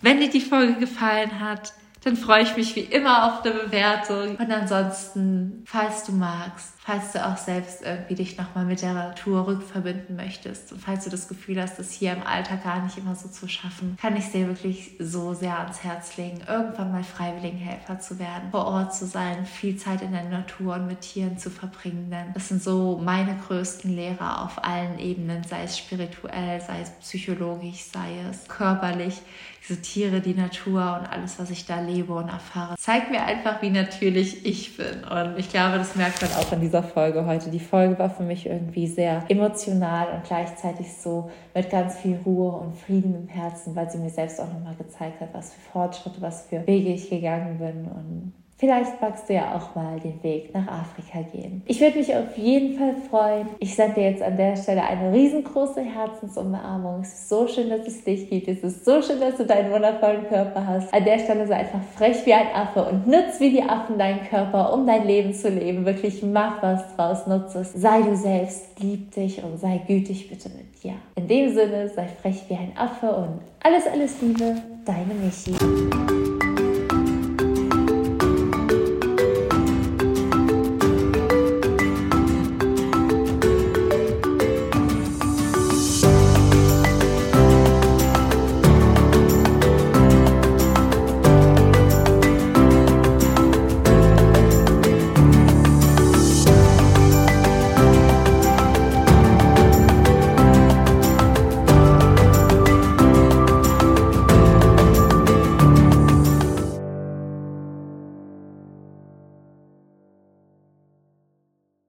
Wenn 0.00 0.20
dir 0.20 0.30
die 0.30 0.40
Folge 0.40 0.74
gefallen 0.74 1.40
hat, 1.40 1.72
dann 2.04 2.16
freue 2.16 2.42
ich 2.42 2.56
mich 2.56 2.76
wie 2.76 2.80
immer 2.80 3.26
auf 3.26 3.44
eine 3.44 3.54
Bewertung. 3.54 4.36
Und 4.36 4.52
ansonsten, 4.52 5.64
falls 5.66 6.04
du 6.04 6.12
magst, 6.12 6.74
falls 6.88 7.12
du 7.12 7.22
auch 7.22 7.36
selbst 7.36 7.82
irgendwie 7.84 8.14
dich 8.14 8.38
nochmal 8.38 8.64
mit 8.64 8.80
der 8.80 8.94
Natur 8.94 9.46
rückverbinden 9.46 10.16
möchtest 10.16 10.72
und 10.72 10.80
falls 10.80 11.04
du 11.04 11.10
das 11.10 11.28
Gefühl 11.28 11.60
hast, 11.60 11.78
das 11.78 11.92
hier 11.92 12.14
im 12.14 12.22
Alltag 12.22 12.64
gar 12.64 12.82
nicht 12.82 12.96
immer 12.96 13.14
so 13.14 13.28
zu 13.28 13.46
schaffen, 13.46 13.98
kann 14.00 14.16
ich 14.16 14.32
dir 14.32 14.46
wirklich 14.46 14.92
so 14.98 15.34
sehr 15.34 15.58
ans 15.58 15.84
Herz 15.84 16.16
legen, 16.16 16.40
irgendwann 16.48 16.90
mal 16.90 17.04
Freiwilligenhelfer 17.04 18.00
zu 18.00 18.18
werden, 18.18 18.50
vor 18.52 18.64
Ort 18.64 18.94
zu 18.94 19.04
sein, 19.04 19.44
viel 19.44 19.76
Zeit 19.76 20.00
in 20.00 20.12
der 20.12 20.24
Natur 20.24 20.76
und 20.76 20.86
mit 20.86 21.02
Tieren 21.02 21.36
zu 21.36 21.50
verbringen. 21.50 22.10
Denn 22.10 22.32
das 22.32 22.48
sind 22.48 22.62
so 22.62 22.98
meine 23.04 23.36
größten 23.36 23.94
Lehrer 23.94 24.46
auf 24.46 24.64
allen 24.64 24.98
Ebenen, 24.98 25.44
sei 25.44 25.64
es 25.64 25.76
spirituell, 25.76 26.58
sei 26.62 26.80
es 26.80 26.90
psychologisch, 27.02 27.82
sei 27.92 28.22
es 28.30 28.48
körperlich 28.48 29.20
diese 29.68 29.80
Tiere, 29.82 30.20
die 30.20 30.34
Natur 30.34 30.98
und 31.00 31.10
alles, 31.10 31.38
was 31.38 31.50
ich 31.50 31.66
da 31.66 31.80
lebe 31.80 32.12
und 32.14 32.28
erfahre, 32.28 32.76
zeigt 32.78 33.10
mir 33.10 33.22
einfach, 33.24 33.60
wie 33.60 33.70
natürlich 33.70 34.46
ich 34.46 34.76
bin. 34.76 35.04
Und 35.04 35.38
ich 35.38 35.50
glaube, 35.50 35.78
das 35.78 35.96
merkt 35.96 36.22
man 36.22 36.32
auch 36.32 36.52
in 36.52 36.60
dieser 36.60 36.77
Folge 36.82 37.26
heute. 37.26 37.50
Die 37.50 37.60
Folge 37.60 37.98
war 37.98 38.10
für 38.10 38.22
mich 38.22 38.46
irgendwie 38.46 38.86
sehr 38.86 39.24
emotional 39.28 40.08
und 40.14 40.24
gleichzeitig 40.24 40.92
so 40.92 41.30
mit 41.54 41.70
ganz 41.70 41.96
viel 41.96 42.18
Ruhe 42.24 42.52
und 42.52 42.76
Frieden 42.76 43.14
im 43.14 43.28
Herzen, 43.28 43.74
weil 43.76 43.90
sie 43.90 43.98
mir 43.98 44.10
selbst 44.10 44.40
auch 44.40 44.52
nochmal 44.52 44.74
gezeigt 44.76 45.20
hat, 45.20 45.28
was 45.32 45.52
für 45.54 45.60
Fortschritte, 45.72 46.20
was 46.20 46.46
für 46.46 46.66
Wege 46.66 46.90
ich 46.90 47.10
gegangen 47.10 47.58
bin 47.58 47.84
und 47.86 48.32
Vielleicht 48.60 49.00
magst 49.00 49.28
du 49.28 49.34
ja 49.34 49.54
auch 49.54 49.76
mal 49.76 50.00
den 50.00 50.20
Weg 50.24 50.52
nach 50.52 50.66
Afrika 50.66 51.20
gehen. 51.32 51.62
Ich 51.66 51.80
würde 51.80 51.96
mich 51.96 52.12
auf 52.12 52.36
jeden 52.36 52.76
Fall 52.76 52.96
freuen. 53.08 53.46
Ich 53.60 53.76
sende 53.76 53.94
dir 53.94 54.10
jetzt 54.10 54.20
an 54.22 54.36
der 54.36 54.56
Stelle 54.56 54.82
eine 54.82 55.12
riesengroße 55.12 55.80
Herzensumarmung. 55.80 57.02
Es 57.02 57.12
ist 57.12 57.28
so 57.28 57.46
schön, 57.46 57.70
dass 57.70 57.86
es 57.86 58.02
dich 58.02 58.28
gibt. 58.28 58.48
Es 58.48 58.64
ist 58.64 58.84
so 58.84 59.00
schön, 59.00 59.20
dass 59.20 59.36
du 59.36 59.46
deinen 59.46 59.70
wundervollen 59.70 60.26
Körper 60.26 60.66
hast. 60.66 60.92
An 60.92 61.04
der 61.04 61.20
Stelle 61.20 61.46
sei 61.46 61.54
einfach 61.54 61.82
frech 61.94 62.26
wie 62.26 62.34
ein 62.34 62.48
Affe 62.52 62.84
und 62.84 63.06
nutz 63.06 63.38
wie 63.38 63.50
die 63.50 63.62
Affen 63.62 63.96
deinen 63.96 64.24
Körper, 64.24 64.72
um 64.72 64.88
dein 64.88 65.06
Leben 65.06 65.32
zu 65.32 65.50
leben. 65.50 65.86
Wirklich 65.86 66.24
mach 66.24 66.60
was 66.60 66.96
draus, 66.96 67.28
nutze 67.28 67.60
es. 67.60 67.74
Sei 67.74 68.02
du 68.02 68.16
selbst, 68.16 68.80
lieb 68.80 69.12
dich 69.12 69.40
und 69.44 69.60
sei 69.60 69.80
gütig 69.86 70.28
bitte 70.28 70.48
mit 70.48 70.82
dir. 70.82 70.94
In 71.14 71.28
dem 71.28 71.54
Sinne, 71.54 71.88
sei 71.90 72.08
frech 72.20 72.42
wie 72.48 72.54
ein 72.54 72.72
Affe 72.76 73.08
und 73.08 73.38
alles, 73.62 73.86
alles 73.86 74.20
Liebe, 74.20 74.56
deine 74.84 75.14
Michi. 75.14 75.87